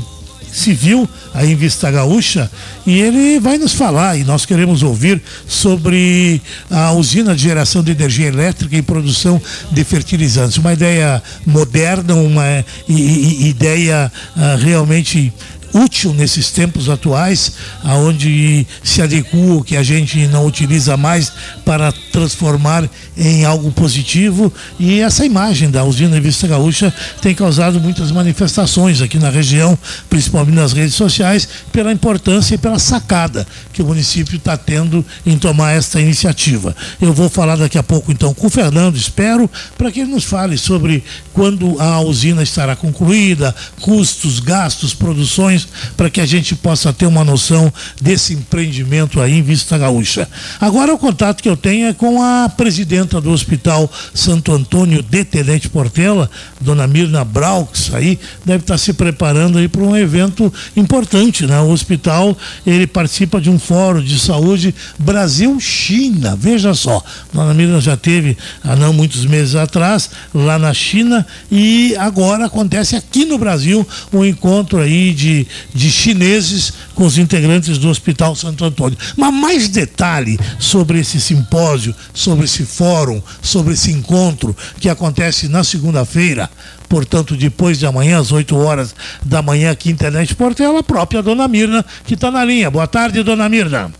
[0.52, 2.52] civil aí em Vista Gaúcha
[2.86, 7.92] e ele vai nos falar e nós queremos ouvir sobre a usina de geração de
[7.92, 10.58] energia elétrica e produção de fertilizantes.
[10.58, 15.32] Uma ideia moderna, uma ideia uh, realmente
[15.74, 17.54] útil nesses tempos atuais,
[17.84, 21.32] aonde se adequa o que a gente não utiliza mais
[21.66, 24.52] para transformar em algo positivo.
[24.80, 29.78] E essa imagem da usina Vista Gaúcha tem causado muitas manifestações aqui na região,
[30.10, 35.38] principalmente nas redes sociais, pela importância e pela sacada que o município está tendo em
[35.38, 36.76] tomar esta iniciativa.
[37.02, 40.24] Eu vou falar daqui a pouco então com o Fernando, espero, para que ele nos
[40.24, 41.04] fale sobre
[41.34, 45.61] quando a usina estará concluída, custos, gastos, produções,
[45.96, 50.28] para que a gente possa ter uma noção desse empreendimento aí em Vista Gaúcha.
[50.60, 55.24] Agora o contato que eu tenho é com a presidenta do Hospital Santo Antônio de
[55.24, 61.46] Tenente Portela, dona Mirna Braux, aí deve estar se preparando aí para um evento importante,
[61.46, 61.60] né?
[61.62, 67.04] O hospital, ele participa de um fórum de saúde Brasil-China, veja só,
[67.34, 72.96] dona Mirna já teve há não muitos meses atrás, lá na China, e agora acontece
[72.96, 78.66] aqui no Brasil um encontro aí de, de chineses com os integrantes do Hospital Santo
[78.66, 78.98] Antônio.
[79.18, 85.64] Mas mais detalhe sobre esse simpósio, sobre esse fórum, sobre esse encontro que acontece na
[85.64, 86.50] segunda-feira,
[86.90, 91.48] portanto, depois de amanhã, às 8 horas da manhã, aqui Internet Portela, a própria dona
[91.48, 92.70] Mirna, que está na linha.
[92.70, 93.92] Boa tarde, dona Mirna.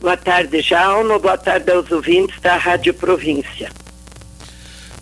[0.00, 1.18] Boa tarde, Jalmo.
[1.18, 3.70] Boa tarde aos ouvintes da Rádio Província.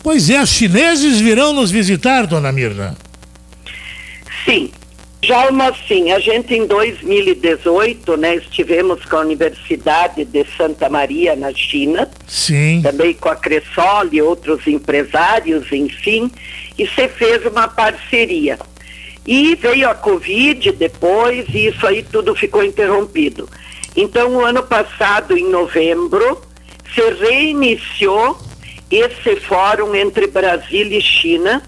[0.01, 2.95] Pois é, os chineses virão nos visitar, dona Mirna.
[4.45, 4.71] Sim.
[5.25, 11.51] Jalma, sim, a gente em 2018, né, estivemos com a Universidade de Santa Maria na
[11.51, 12.07] China.
[12.27, 12.81] Sim.
[12.83, 16.31] Também com a Cressol e outros empresários, enfim,
[16.77, 18.59] e se fez uma parceria.
[19.25, 23.49] E veio a Covid depois e isso aí tudo ficou interrompido.
[23.95, 26.41] Então, o ano passado, em novembro,
[26.93, 28.37] se reiniciou
[28.91, 31.63] esse fórum entre Brasil e China,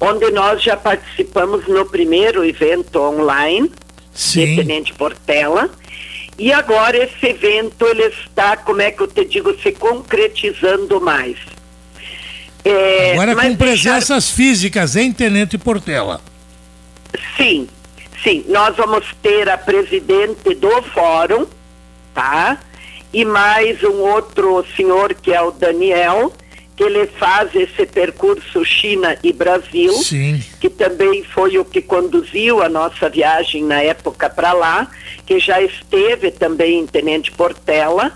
[0.00, 3.70] onde nós já participamos no primeiro evento online,
[4.12, 4.46] Sim.
[4.46, 5.70] de Tenente Portela,
[6.38, 11.38] e agora esse evento ele está, como é que eu te digo, se concretizando mais.
[12.64, 16.20] É, Agora com presenças físicas em Tenente Portela.
[17.36, 17.68] Sim,
[18.22, 18.44] sim.
[18.48, 21.46] Nós vamos ter a presidente do fórum,
[22.12, 22.58] tá?
[23.12, 26.32] E mais um outro senhor que é o Daniel,
[26.76, 30.42] que ele faz esse percurso China e Brasil, Sim.
[30.60, 34.86] que também foi o que conduziu a nossa viagem na época para lá,
[35.24, 38.12] que já esteve também em Tenente Portela.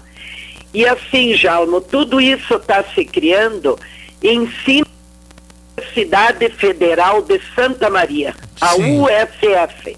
[0.74, 3.78] E assim, Jalmo, tudo isso está se criando
[4.22, 9.00] em cima da Universidade Federal de Santa Maria, a Sim.
[9.00, 9.96] UFF,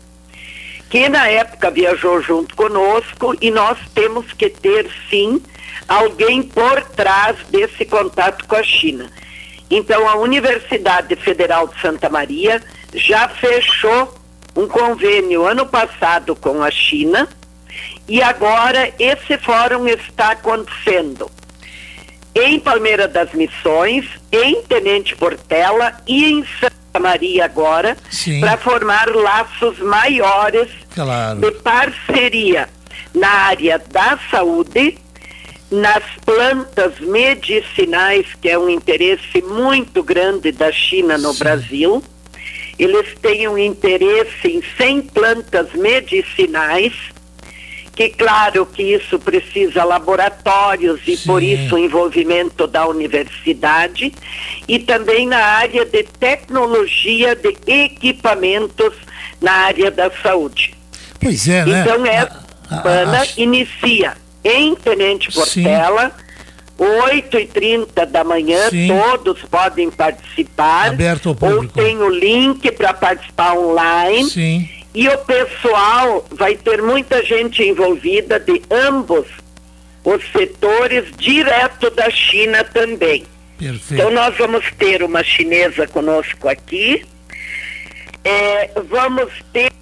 [0.88, 5.42] que na época viajou junto conosco e nós temos que ter sim
[5.88, 9.10] alguém por trás desse contato com a China.
[9.70, 12.62] Então a Universidade Federal de Santa Maria
[12.94, 14.14] já fechou
[14.54, 17.26] um convênio ano passado com a China
[18.06, 21.30] e agora esse fórum está acontecendo
[22.34, 27.96] em Palmeira das Missões, em Tenente Portela e em Santa Maria agora,
[28.40, 31.40] para formar laços maiores Claro.
[31.40, 32.68] de parceria
[33.14, 34.98] na área da saúde,
[35.72, 42.02] nas plantas medicinais, que é um interesse muito grande da China no Brasil.
[42.78, 46.92] Eles têm um interesse em 100 plantas medicinais,
[47.94, 51.26] que claro que isso precisa laboratórios e Sim.
[51.26, 54.12] por isso o envolvimento da universidade
[54.68, 58.94] e também na área de tecnologia de equipamentos
[59.40, 60.74] na área da saúde.
[61.20, 61.80] Pois é, né?
[61.82, 64.14] Então, essa A- a- a- inicia
[64.44, 65.38] em Tenente Sim.
[65.38, 66.12] Portela,
[66.78, 68.88] 8 e 30 da manhã, Sim.
[68.88, 70.88] todos podem participar.
[70.88, 71.74] Aberto ao Ou público.
[71.74, 74.28] tem o link para participar online.
[74.28, 74.68] Sim.
[74.94, 79.26] E o pessoal vai ter muita gente envolvida de ambos
[80.04, 83.24] os setores, direto da China também.
[83.56, 83.94] Perfeito.
[83.94, 87.04] Então nós vamos ter uma chinesa conosco aqui.
[88.24, 89.72] É, vamos ter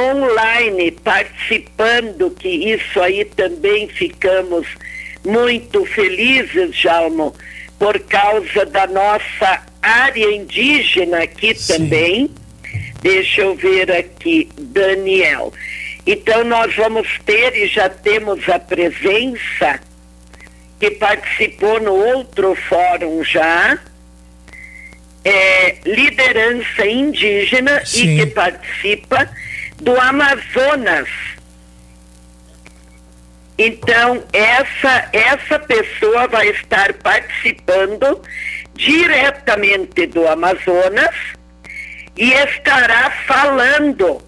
[0.00, 4.66] online participando, que isso aí também ficamos
[5.24, 7.34] muito felizes, Jalmo,
[7.78, 11.72] por causa da nossa área indígena aqui Sim.
[11.72, 12.30] também.
[13.02, 15.52] Deixa eu ver aqui, Daniel.
[16.06, 19.80] Então nós vamos ter e já temos a presença
[20.78, 23.78] que participou no outro fórum já,
[25.24, 28.16] é, liderança indígena Sim.
[28.16, 29.30] e que participa
[29.80, 31.08] do Amazonas.
[33.58, 38.22] Então, essa, essa pessoa vai estar participando
[38.74, 41.14] diretamente do Amazonas
[42.16, 44.22] e estará falando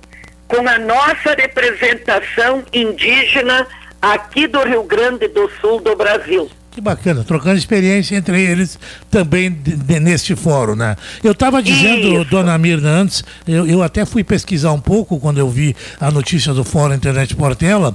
[0.49, 3.67] com a nossa representação indígena
[4.03, 6.51] aqui do Rio Grande do Sul do Brasil.
[6.73, 8.79] Que bacana, trocando experiência entre eles
[9.11, 10.97] também de, de, neste fórum, né?
[11.23, 12.31] Eu estava dizendo, Isso.
[12.31, 16.55] dona Mirna, antes, eu, eu até fui pesquisar um pouco quando eu vi a notícia
[16.55, 17.95] do Fórum Internet Portela.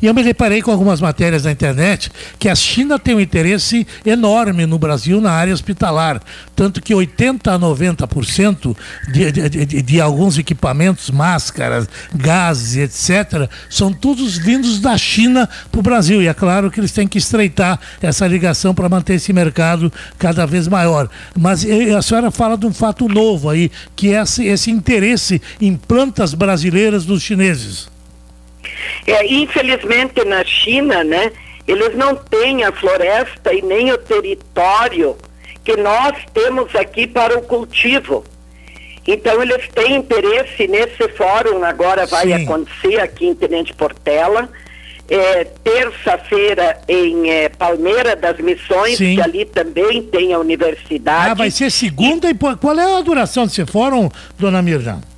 [0.00, 3.86] E eu me deparei com algumas matérias na internet que a China tem um interesse
[4.04, 6.20] enorme no Brasil na área hospitalar.
[6.54, 8.76] Tanto que 80% a 90%
[9.12, 15.80] de, de, de, de alguns equipamentos, máscaras, gases, etc., são todos vindos da China para
[15.80, 16.22] o Brasil.
[16.22, 20.46] E é claro que eles têm que estreitar essa ligação para manter esse mercado cada
[20.46, 21.08] vez maior.
[21.36, 25.40] Mas eh, a senhora fala de um fato novo aí, que é esse, esse interesse
[25.60, 27.88] em plantas brasileiras dos chineses.
[29.06, 31.32] É, infelizmente na China, né,
[31.66, 35.16] eles não têm a floresta e nem o território
[35.64, 38.24] que nós temos aqui para o cultivo.
[39.06, 42.34] Então eles têm interesse nesse fórum, agora vai Sim.
[42.34, 44.48] acontecer aqui em Tenente Portela,
[45.08, 49.16] é, terça-feira em é, Palmeira das Missões, Sim.
[49.16, 51.30] que ali também tem a universidade.
[51.30, 54.08] Ah, vai ser segunda e qual é a duração desse fórum,
[54.38, 55.09] dona Mirna?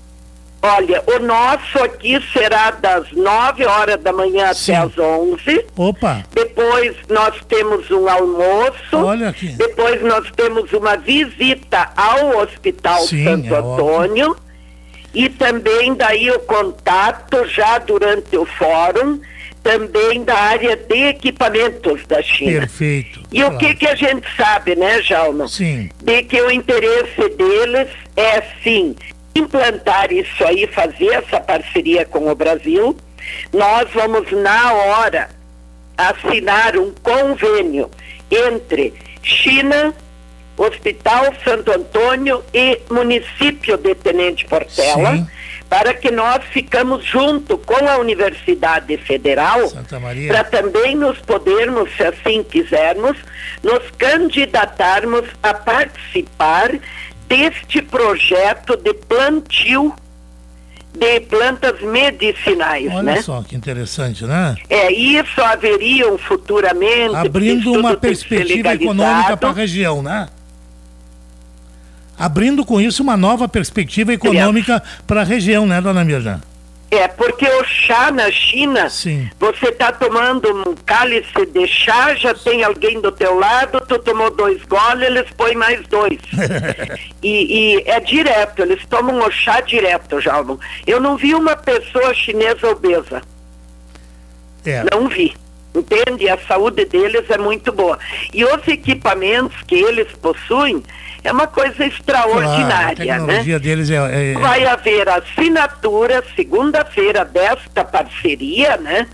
[0.64, 4.72] Olha, o nosso aqui será das 9 horas da manhã Sim.
[4.74, 5.64] até as 11.
[5.76, 8.96] Opa, Depois nós temos um almoço.
[8.96, 9.48] Olha aqui.
[9.48, 14.36] Depois nós temos uma visita ao Hospital Sim, Santo é Antônio.
[15.12, 19.20] E também daí o contato já durante o fórum,
[19.62, 22.60] também da área de equipamentos da China.
[22.60, 23.20] perfeito.
[23.30, 23.58] E o Claro.
[23.58, 25.48] que, que a gente sabe, né, Jalma?
[25.48, 25.90] Sim.
[26.02, 28.96] De que o interesse deles é, sim,
[29.34, 32.96] implantar isso aí, fazer essa parceria com o Brasil.
[33.52, 35.30] Nós vamos, na hora,
[35.96, 37.90] assinar um convênio
[38.30, 39.94] entre China,
[40.56, 45.26] Hospital Santo Antônio e município de Tenente Portela, Sim.
[45.68, 49.60] para que nós ficamos junto com a Universidade Federal
[50.28, 53.16] para também nos podermos, se assim quisermos,
[53.62, 56.70] nos candidatarmos a participar
[57.32, 59.94] deste projeto de plantio
[60.92, 63.22] de plantas medicinais, Olha né?
[63.22, 64.54] só que interessante, né?
[64.68, 67.16] É, isso haveriam futuramente.
[67.16, 70.28] Abrindo uma perspectiva econômica para a região, né?
[72.18, 76.42] Abrindo com isso uma nova perspectiva econômica para a região, né, dona Mirna?
[76.92, 79.30] É, porque o chá na China, Sim.
[79.40, 84.30] você está tomando um cálice de chá, já tem alguém do teu lado, tu tomou
[84.30, 86.18] dois goles, eles põem mais dois.
[87.22, 90.60] e, e é direto, eles tomam o chá direto, Jalmo.
[90.86, 93.22] Eu não vi uma pessoa chinesa obesa.
[94.62, 94.84] É.
[94.92, 95.34] Não vi.
[95.74, 96.28] Entende?
[96.28, 97.98] A saúde deles é muito boa.
[98.34, 100.82] E os equipamentos que eles possuem
[101.24, 103.20] é uma coisa Claro, a extraordinária, né?
[103.20, 109.06] tecnologia deles é, é- é- Vai haver assinatura segunda-feira desta parceria, né?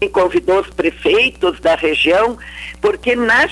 [0.00, 2.38] E convidou os prefeitos da região,
[2.80, 3.48] porque na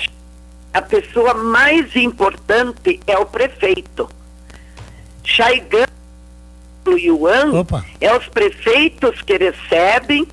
[0.73, 4.09] a pessoa mais importante é o prefeito.
[5.23, 5.87] Chaigan
[6.87, 7.83] Yuan Opa.
[7.99, 10.27] é os prefeitos que recebem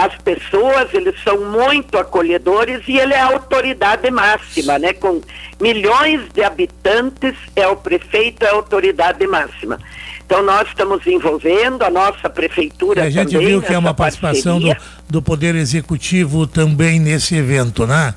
[0.00, 4.94] as pessoas, eles são muito acolhedores e ele é a autoridade máxima, né?
[4.94, 5.20] Com
[5.60, 9.78] milhões de habitantes, é o prefeito, é a autoridade máxima.
[10.24, 14.58] Então nós estamos envolvendo a nossa prefeitura a gente também viu que é uma participação
[14.58, 14.74] do,
[15.06, 18.14] do Poder Executivo também nesse evento, né?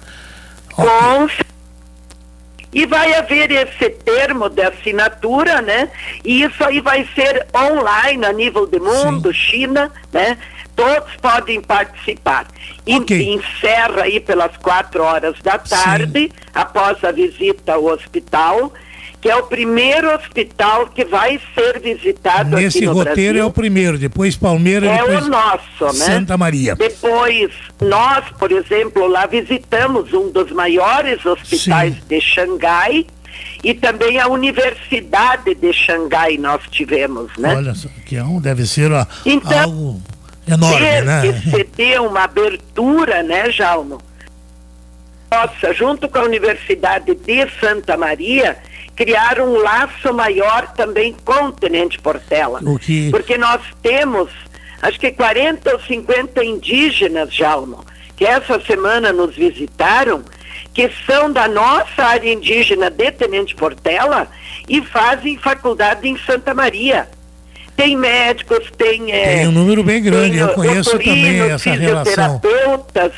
[0.73, 1.27] Com
[2.73, 5.89] e vai haver esse termo de assinatura, né?
[6.25, 10.37] E isso aí vai ser online a nível de mundo, China, né?
[10.75, 12.47] Todos podem participar.
[12.85, 13.33] E Ok.
[13.35, 18.73] encerra aí pelas quatro horas da tarde, após a visita ao hospital,
[19.21, 23.43] que é o primeiro hospital que vai ser visitado Nesse aqui no roteiro Brasil.
[23.43, 26.05] é o primeiro, depois Palmeiras, É depois o nosso, né?
[26.05, 26.75] Santa Maria.
[26.75, 32.01] Depois, nós, por exemplo, lá visitamos um dos maiores hospitais Sim.
[32.09, 33.05] de Xangai
[33.63, 37.55] e também a Universidade de Xangai nós tivemos, né?
[37.55, 40.01] Olha só, que é um, deve ser ó, Então, algo
[40.47, 41.21] enorme, Ter né?
[41.21, 43.99] que se ter uma abertura, né, Jalmo?
[45.31, 48.57] Nossa, junto com a Universidade de Santa Maria,
[48.95, 52.59] criar um laço maior também com o Tenente Portela.
[52.63, 54.29] O que- Porque nós temos,
[54.81, 57.83] acho que 40 ou 50 indígenas, Jalmo,
[58.15, 60.23] que essa semana nos visitaram,
[60.71, 64.27] que são da nossa área indígena de Tenente Portela
[64.69, 67.07] e fazem faculdade em Santa Maria.
[67.75, 69.11] Tem médicos, tem...
[69.11, 72.41] eh, Tem um número bem grande, tem eu conheço também essa relação.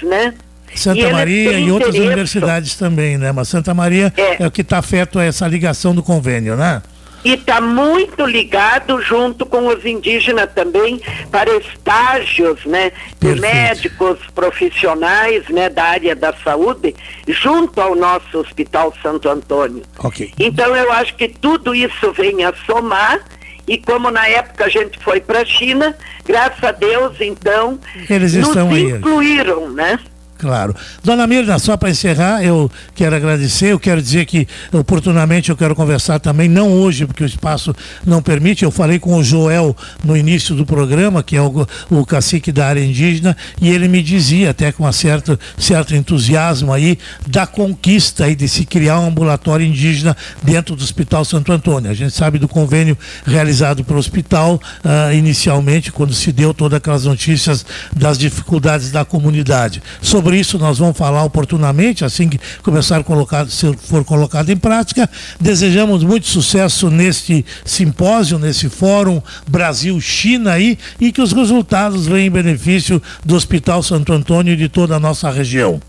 [0.04, 0.34] né?
[0.74, 2.08] E Santa eles Maria e outras interesse.
[2.08, 3.32] universidades também, né?
[3.32, 4.48] Mas Santa Maria é, É.
[4.48, 6.82] o que está afeto a essa ligação do convênio, né?
[7.24, 11.02] e está muito ligado junto com os indígenas também
[11.32, 16.94] para estágios, né, de médicos profissionais, né, da área da saúde,
[17.28, 19.82] junto ao nosso Hospital Santo Antônio.
[19.98, 20.32] Ok.
[20.40, 23.20] Então eu acho que tudo isso vem a somar
[23.68, 27.80] e como na época a gente foi para a China, graças a Deus então
[28.10, 28.92] Eles nos estão aí.
[28.92, 30.00] incluíram, né?
[30.38, 30.76] Claro.
[31.02, 35.74] Dona Mirna, só para encerrar, eu quero agradecer, eu quero dizer que oportunamente eu quero
[35.74, 37.74] conversar também, não hoje, porque o espaço
[38.06, 38.64] não permite.
[38.64, 42.68] Eu falei com o Joel no início do programa, que é o, o cacique da
[42.68, 48.26] área indígena, e ele me dizia, até com um certo, certo entusiasmo aí, da conquista
[48.26, 51.90] aí de se criar um ambulatório indígena dentro do Hospital Santo Antônio.
[51.90, 57.06] A gente sabe do convênio realizado pelo hospital, ah, inicialmente, quando se deu todas aquelas
[57.06, 59.82] notícias das dificuldades da comunidade.
[60.02, 64.58] Sobre isso nós vamos falar oportunamente, assim que começar a colocar, se for colocado em
[64.58, 65.10] prática.
[65.40, 72.32] Desejamos muito sucesso neste simpósio, nesse fórum Brasil-China aí, e que os resultados venham em
[72.32, 75.80] benefício do Hospital Santo Antônio e de toda a nossa região.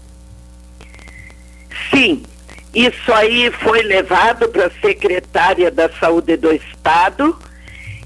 [1.91, 2.23] Sim,
[2.75, 7.37] isso aí foi levado para a secretária da Saúde do Estado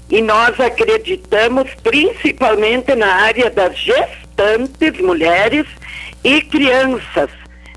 [0.09, 5.65] e nós acreditamos principalmente na área das gestantes, mulheres
[6.23, 7.29] e crianças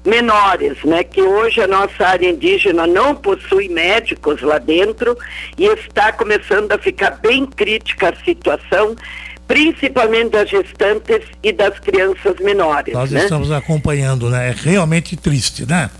[0.04, 1.02] menores, né?
[1.02, 5.16] Que hoje a nossa área indígena não possui médicos lá dentro
[5.56, 8.94] e está começando a ficar bem crítica a situação,
[9.48, 13.22] principalmente das gestantes e das crianças menores, Nós né?
[13.22, 14.50] estamos acompanhando, né?
[14.50, 15.90] É realmente triste, né?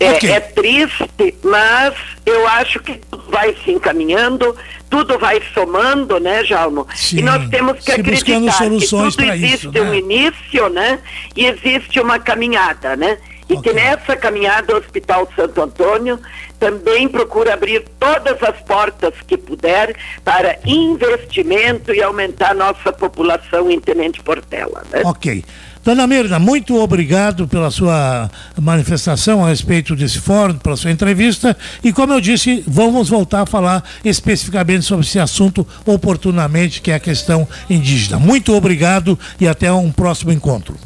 [0.00, 1.94] É, é triste, mas
[2.24, 4.56] eu acho que tudo vai se encaminhando,
[4.88, 6.86] tudo vai somando, né, Jalmo?
[6.94, 9.80] Sim, e nós temos que acreditar que tudo existe isso, né?
[9.80, 11.00] um início, né?
[11.36, 13.18] E existe uma caminhada, né?
[13.48, 13.62] E Ok.
[13.62, 16.20] que nessa caminhada o Hospital Santo Antônio
[16.60, 23.70] também procura abrir todas as portas que puder para investimento e aumentar a nossa população
[23.70, 25.02] em Tenente Portela, né?
[25.04, 25.44] Ok.
[25.88, 31.56] Dona Mirna, muito obrigado pela sua manifestação a respeito desse fórum, pela sua entrevista.
[31.82, 36.96] E como eu disse, vamos voltar a falar especificamente sobre esse assunto oportunamente, que é
[36.96, 38.18] a questão indígena.
[38.18, 40.76] Muito obrigado e até um próximo encontro.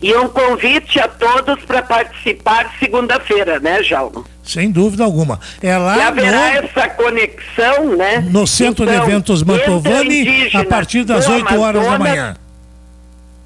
[0.00, 4.24] E um convite a todos para participar segunda-feira, né, Jalmo?
[4.44, 5.40] Sem dúvida alguma.
[5.60, 8.24] É E lá haverá no, essa conexão, né?
[8.30, 12.41] no Centro de Então, Eventos entre Mantovani, a partir das do 8 horas da Amazonas,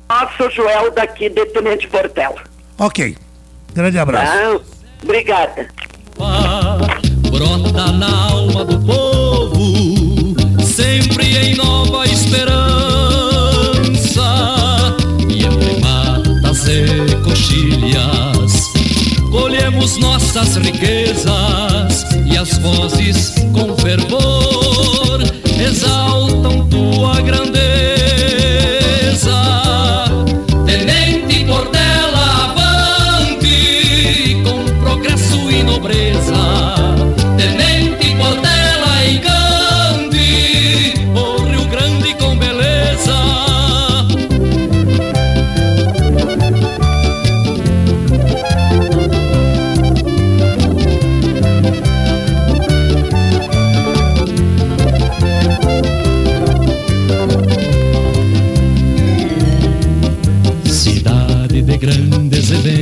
[0.09, 0.27] manhã.
[0.27, 2.43] Nosso Joel daqui de Tenente Portela.
[2.79, 3.17] Ok.
[3.75, 4.33] Grande abraço.
[4.33, 4.61] Tá?
[5.03, 5.69] Obrigada.
[7.31, 10.35] brota na alma do povo,
[10.65, 12.57] sempre em nova esperança.
[15.29, 18.73] E entre matas e coxilhas,
[19.31, 25.21] colhemos nossas riquezas e as vozes com fervor
[25.61, 27.76] exaltam tua grandeza.
[62.67, 62.75] De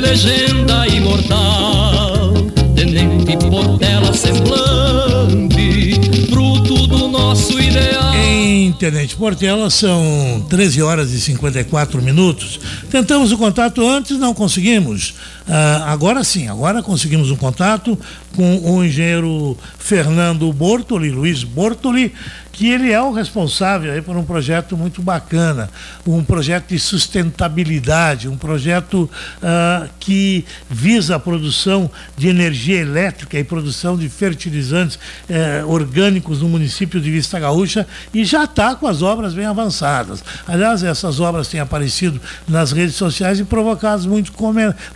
[0.00, 2.32] legenda imortal,
[2.74, 5.94] Tenente Portela semblante,
[6.28, 8.12] fruto do nosso ideal.
[8.16, 12.58] Em Tenente Portela são 13 horas e 54 minutos.
[12.90, 15.14] Tentamos o contato antes, não conseguimos.
[15.48, 17.96] Ah, agora sim, agora conseguimos um contato
[18.34, 22.12] com o engenheiro Fernando Bortoli, Luiz Bortoli,
[22.56, 25.68] que ele é o responsável aí por um projeto muito bacana,
[26.06, 29.10] um projeto de sustentabilidade, um projeto
[29.42, 36.48] ah, que visa a produção de energia elétrica e produção de fertilizantes eh, orgânicos no
[36.48, 40.24] município de Vista Gaúcha e já está com as obras bem avançadas.
[40.46, 42.18] Aliás, essas obras têm aparecido
[42.48, 44.32] nas redes sociais e provocado muito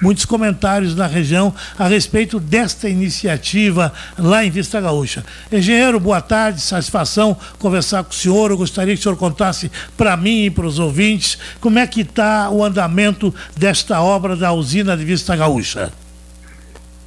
[0.01, 5.23] muitos comentários na região a respeito desta iniciativa lá em Vista Gaúcha.
[5.53, 8.51] Engenheiro, boa tarde, satisfação conversar com o senhor.
[8.51, 12.03] Eu gostaria que o senhor contasse para mim e para os ouvintes como é que
[12.03, 15.93] está o andamento desta obra da usina de Vista Gaúcha.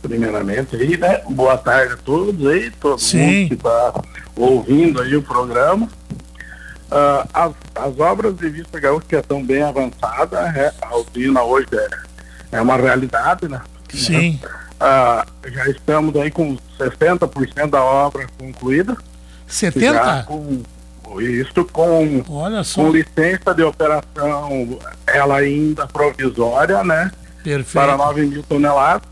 [0.01, 1.21] primeiramente aí, né?
[1.29, 3.17] Boa tarde a todos aí, todo Sim.
[3.19, 3.93] mundo que está
[4.35, 5.87] ouvindo aí o programa.
[6.91, 11.67] Ah, as, as obras de Vista Gaúcha já estão bem avançadas, é, a usina hoje
[11.73, 13.59] é, é uma realidade, né?
[13.91, 14.39] Sim.
[14.79, 18.95] ah, já estamos aí com 60% da obra concluída.
[19.53, 19.93] 70?
[19.93, 20.63] Já com,
[21.19, 22.81] isso com, Olha só.
[22.81, 27.11] com licença de operação, ela ainda provisória, né?
[27.43, 27.73] Perfeito.
[27.73, 29.07] Para 9 mil toneladas,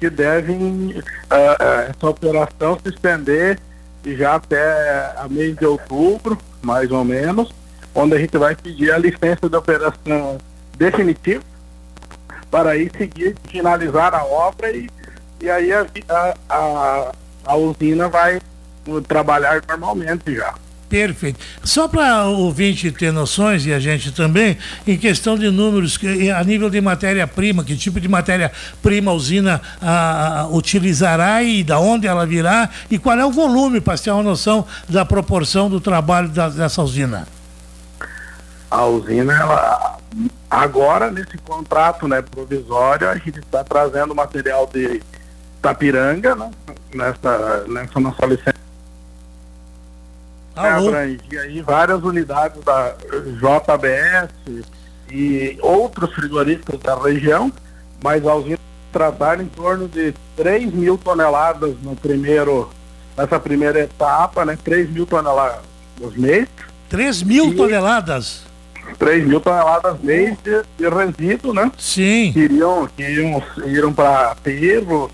[0.00, 3.58] que devem ah, essa operação se estender
[4.04, 7.54] já até a mês de outubro, mais ou menos,
[7.94, 10.38] onde a gente vai pedir a licença de operação
[10.76, 11.42] definitiva
[12.50, 14.88] para aí seguir, finalizar a obra e,
[15.40, 17.12] e aí a, a, a,
[17.46, 18.42] a usina vai uh,
[19.06, 20.54] trabalhar normalmente já.
[20.88, 21.40] Perfeito.
[21.64, 24.56] Só para o ouvinte ter noções, e a gente também,
[24.86, 25.98] em questão de números,
[26.38, 31.80] a nível de matéria-prima, que tipo de matéria-prima a usina ah, ah, utilizará e da
[31.80, 35.80] onde ela virá, e qual é o volume, para ter uma noção da proporção do
[35.80, 37.26] trabalho da- dessa usina?
[38.70, 39.98] A usina, ela,
[40.50, 45.02] agora nesse contrato né, provisório, a gente está trazendo material de
[45.60, 46.50] Tapiranga, né,
[46.94, 48.63] nessa, nessa nossa licença.
[50.56, 50.88] Alô?
[50.88, 52.94] abranger aí várias unidades da
[53.40, 54.30] JBS
[55.10, 57.52] e outros frigoríficos da região,
[58.02, 58.58] mas a usina
[58.92, 62.70] tratar em torno de 3 mil toneladas no primeiro,
[63.16, 64.56] nessa primeira etapa, né?
[64.62, 65.60] 3 mil toneladas
[66.16, 66.48] mês.
[66.88, 68.44] 3 mil E- toneladas?
[68.98, 71.72] 3 mil toneladas mês de, de resíduo, né?
[71.78, 72.30] Sim.
[72.32, 75.10] Que iriam, que iriam, iriam para aterro,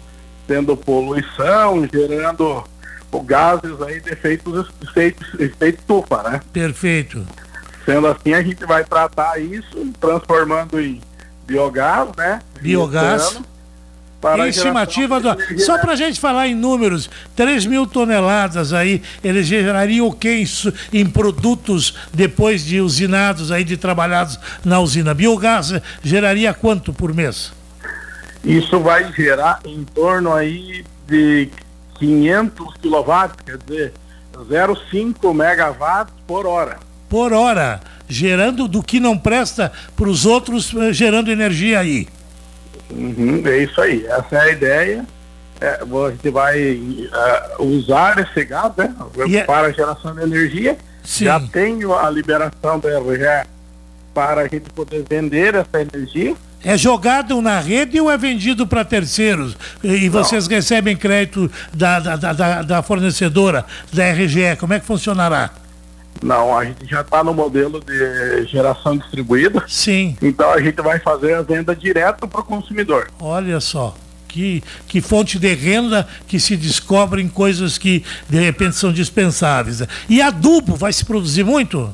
[0.47, 2.65] tendo poluição, gerando
[3.13, 6.41] o gases aí de efeitos, efeitos, efeito estufa, né?
[6.53, 7.27] Perfeito.
[7.85, 11.01] Sendo assim, a gente vai tratar isso, transformando em
[11.47, 12.41] biogás, né?
[12.61, 13.41] Biogás.
[14.21, 15.35] Para estimativa do.
[15.59, 20.31] Só para a gente falar em números, 3 mil toneladas aí, eles gerariam o que
[20.31, 25.15] em, su- em produtos depois de usinados aí, de trabalhados na usina?
[25.15, 25.73] Biogás
[26.05, 27.51] geraria quanto por mês?
[28.45, 31.49] Isso vai gerar em torno aí de
[32.01, 33.93] 500 quilowatts, quer dizer,
[34.49, 36.79] 0,5 megawatts por hora.
[37.09, 42.09] Por hora, gerando do que não presta para os outros, eh, gerando energia aí.
[42.91, 45.07] Uhum, é isso aí, essa é a ideia.
[45.61, 48.95] É, a gente vai eh, usar esse gás né,
[49.29, 50.79] E é- para a geração de energia.
[51.05, 51.27] Sim.
[51.27, 53.47] Já tenho a liberação do RGE
[54.15, 56.35] para a gente poder vender essa energia.
[56.63, 59.57] É jogado na rede ou é vendido para terceiros?
[59.83, 64.57] E vocês recebem crédito da, da, da- da, da fornecedora, da RGE?
[64.59, 65.51] Como é que funcionará?
[66.23, 69.65] Não, a gente já está no modelo de geração distribuída.
[69.67, 70.17] Sim.
[70.21, 73.09] Então a gente vai fazer a venda direto para o consumidor.
[73.19, 73.97] Olha só.
[74.29, 79.83] Que, que fonte de renda que se descobrem coisas que de repente são dispensáveis.
[80.09, 81.91] E adubo vai se produzir muito?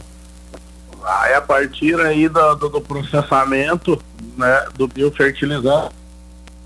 [1.06, 4.02] Aí a partir aí do, do, do processamento
[4.36, 5.94] né, do biofertilizante,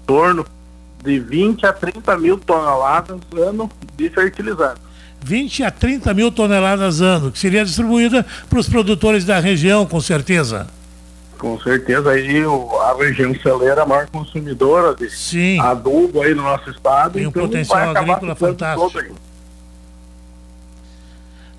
[0.02, 0.46] em torno
[1.04, 4.80] de 20 a 30 mil toneladas ano de fertilizante.
[5.22, 10.00] 20 a 30 mil toneladas ano, que seria distribuída para os produtores da região, com
[10.00, 10.66] certeza.
[11.36, 15.60] Com certeza aí a região celeira é a maior consumidora de Sim.
[15.60, 17.12] adubo aí no nosso estado.
[17.12, 19.14] Tem um então potencial agrícola fantástico.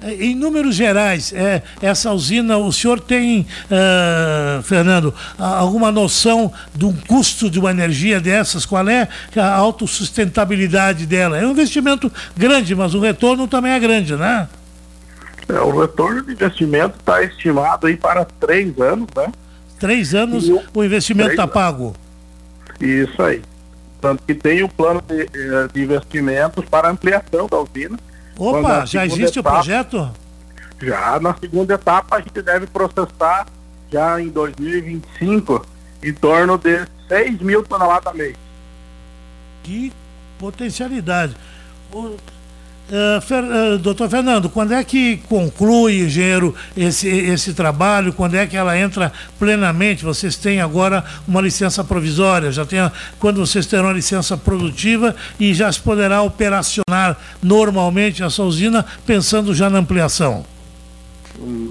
[0.03, 7.49] Em números gerais, é, essa usina, o senhor tem, ah, Fernando, alguma noção do custo
[7.52, 8.65] de uma energia dessas?
[8.65, 11.38] Qual é a autossustentabilidade dela?
[11.38, 14.48] É um investimento grande, mas o retorno também é grande, né?
[15.48, 19.28] É, o retorno de investimento está estimado aí para três anos, né?
[19.80, 21.95] Três anos E o- investimento está pago.
[22.80, 23.41] Isso aí.
[23.99, 27.99] Tanto que tem o plano de, eh, de investimentos para ampliação da usina.
[28.37, 30.11] Opa, a já existe o etapa- projeto?
[30.81, 33.45] Já na segunda etapa a gente deve processar
[33.91, 35.65] já em 2025
[36.01, 38.35] em torno de 6 mil toneladas mês.
[39.63, 39.93] Que
[40.39, 41.35] potencialidade.
[41.93, 42.15] O,
[42.91, 48.11] eh, Fer- eh, doutor Fernando, quando é que conclui, engenheiro, esse, esse trabalho?
[48.11, 50.03] Quando é que ela entra plenamente?
[50.03, 55.15] Vocês têm agora uma licença provisória, já tem a- quando vocês terão a licença produtiva
[55.39, 60.45] e já se poderá operacionar normalmente essa usina, pensando já na ampliação.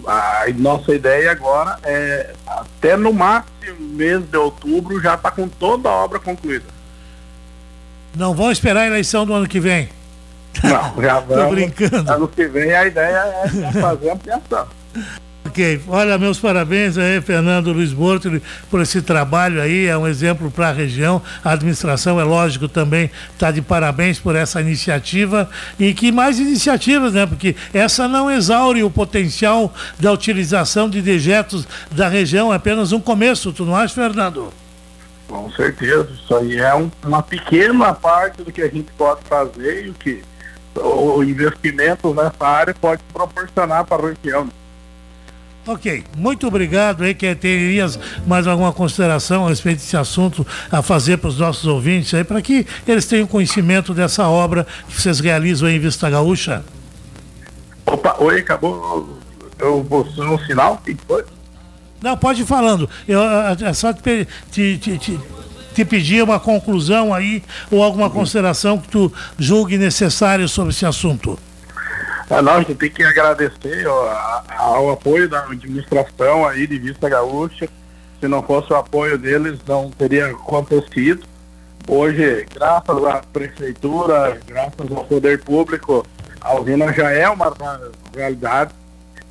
[0.06, 5.88] A nossa ideia agora é até no máximo mês de outubro já está com toda
[5.88, 6.64] a obra concluída.
[8.16, 9.88] Não vão esperar a eleição do ano que vem.
[10.62, 11.54] Não, já Tô vamos.
[11.54, 12.10] brincando.
[12.10, 14.66] Ano que vem a ideia é fazer ampliação.
[15.46, 20.50] Ok, olha, meus parabéns aí, Fernando Luiz Bortoli, por esse trabalho aí, é um exemplo
[20.50, 21.20] para a região.
[21.42, 27.14] A administração, é lógico, também está de parabéns por essa iniciativa e que mais iniciativas,
[27.14, 27.26] né?
[27.26, 33.00] Porque essa não exaure o potencial da utilização de dejetos da região, é apenas um
[33.00, 34.52] começo, tu não acha, Fernando?
[35.26, 39.86] Com certeza, isso aí é um, uma pequena parte do que a gente pode fazer
[39.86, 40.22] e o que
[40.76, 44.48] o, investimento nessa área pode proporcionar para a região.
[45.66, 51.18] Ok, muito obrigado aí, que terias mais alguma consideração a respeito desse assunto a fazer
[51.18, 55.68] para os nossos ouvintes aí, para que eles tenham conhecimento dessa obra que vocês realizam
[55.68, 56.64] aí em Vista Gaúcha?
[57.84, 59.18] Opa, oi, acabou.
[59.58, 60.74] Eu vou um sinal?
[60.74, 61.24] O que foi?
[62.02, 62.88] Não, pode ir falando.
[63.06, 65.20] Eu, é só te, te, te, te,
[65.84, 68.12] pedir uma conclusão aí ou alguma uhum.
[68.12, 71.38] consideração que tu julgue necessária sobre esse assunto.
[72.30, 77.68] É, nós temos que agradecer ó, ao apoio da administração aí de Vista Gaúcha.
[78.20, 81.26] Se não fosse o apoio deles, não teria acontecido.
[81.88, 86.06] Hoje, graças à prefeitura, graças ao poder público,
[86.40, 87.52] a usina já é uma
[88.14, 88.72] realidade.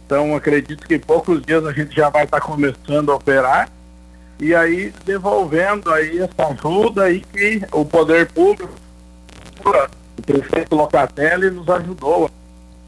[0.05, 3.69] Então acredito que em poucos dias a gente já vai estar começando a operar
[4.39, 8.73] e aí devolvendo aí essa ajuda aí que o poder público,
[10.17, 12.29] o prefeito Locatelli nos ajudou